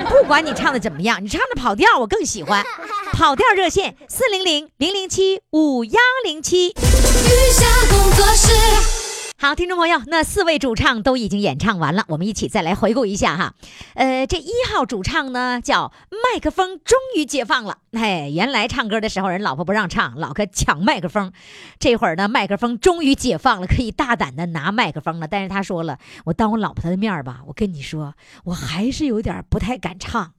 [0.08, 2.64] 不管你唱的怎么样，你唱的跑调我更喜欢。
[3.12, 6.68] 跑调热线四零零零零七五幺零七。
[6.68, 9.05] 余下工作室。
[9.38, 13.52] 好，听众朋友，那四位主唱都已经演唱完了，我们一起再来回顾一下哈。
[13.92, 21.32] 呃，这一号主唱呢叫麦克风终于解放了，哎，原来唱歌的时候人老婆不让唱，老哥抢麦克风，
[21.78, 25.28] 这会儿呢麦克风终于解放了，可以大胆的拿麦克风了。
[25.28, 28.14] 但是他说了，我当我老婆的面吧，我跟你说，
[28.44, 30.32] 我还是有点不太敢唱，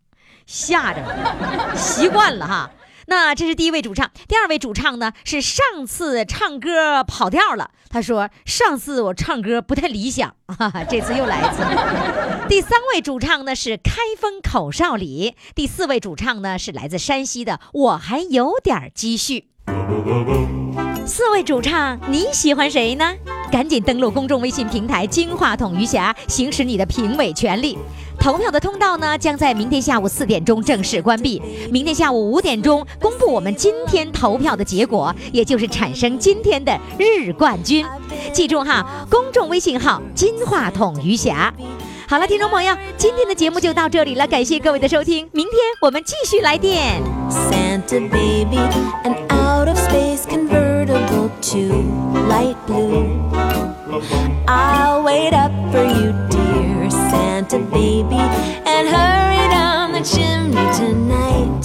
[0.48, 2.72] 吓着了，习惯了哈。
[3.10, 7.72] 那这是第一位主唱，第二位主唱呢是上次唱歌跑调了。
[7.89, 11.64] 他说上次我唱歌不太理想， 哈哈，这次又来一次。
[12.49, 19.47] 第三位主唱呢是开封口哨里，第四位主唱呢是来自山西的，我还有点积蓄。
[21.05, 23.16] 四位主唱，你喜欢谁呢？
[23.49, 27.78] 赶紧登录公众微信平台“金话筒余霞”，行使你的评委权利。
[28.20, 31.41] 投票的通道呢，将在明天下午四点钟正式关闭。
[31.72, 37.86] 明天下午五点钟公布我们今天投票的结果，也就是产生今天的日冠军。
[38.34, 41.53] 记住哈，公众微信号“金话筒余霞”。
[42.09, 47.01] 好了，听众朋友，今天的节目就到这里了，感谢各位的收听，明天我们继续来电。
[47.30, 48.59] Santa baby,
[49.03, 51.57] an out of space convertible to
[52.30, 53.05] light blue.
[54.47, 56.77] I'll wait up for you, dear
[57.50, 61.64] Santa baby, and hurry down the chimney tonight.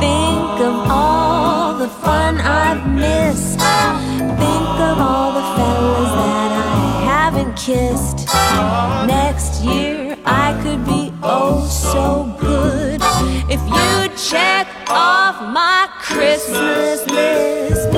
[0.00, 3.58] Think of all the fun I've missed.
[3.58, 8.26] Think of all the fellas that I haven't kissed.
[9.06, 13.02] next year I could be oh so good
[13.50, 17.97] if you check off my Christmas list.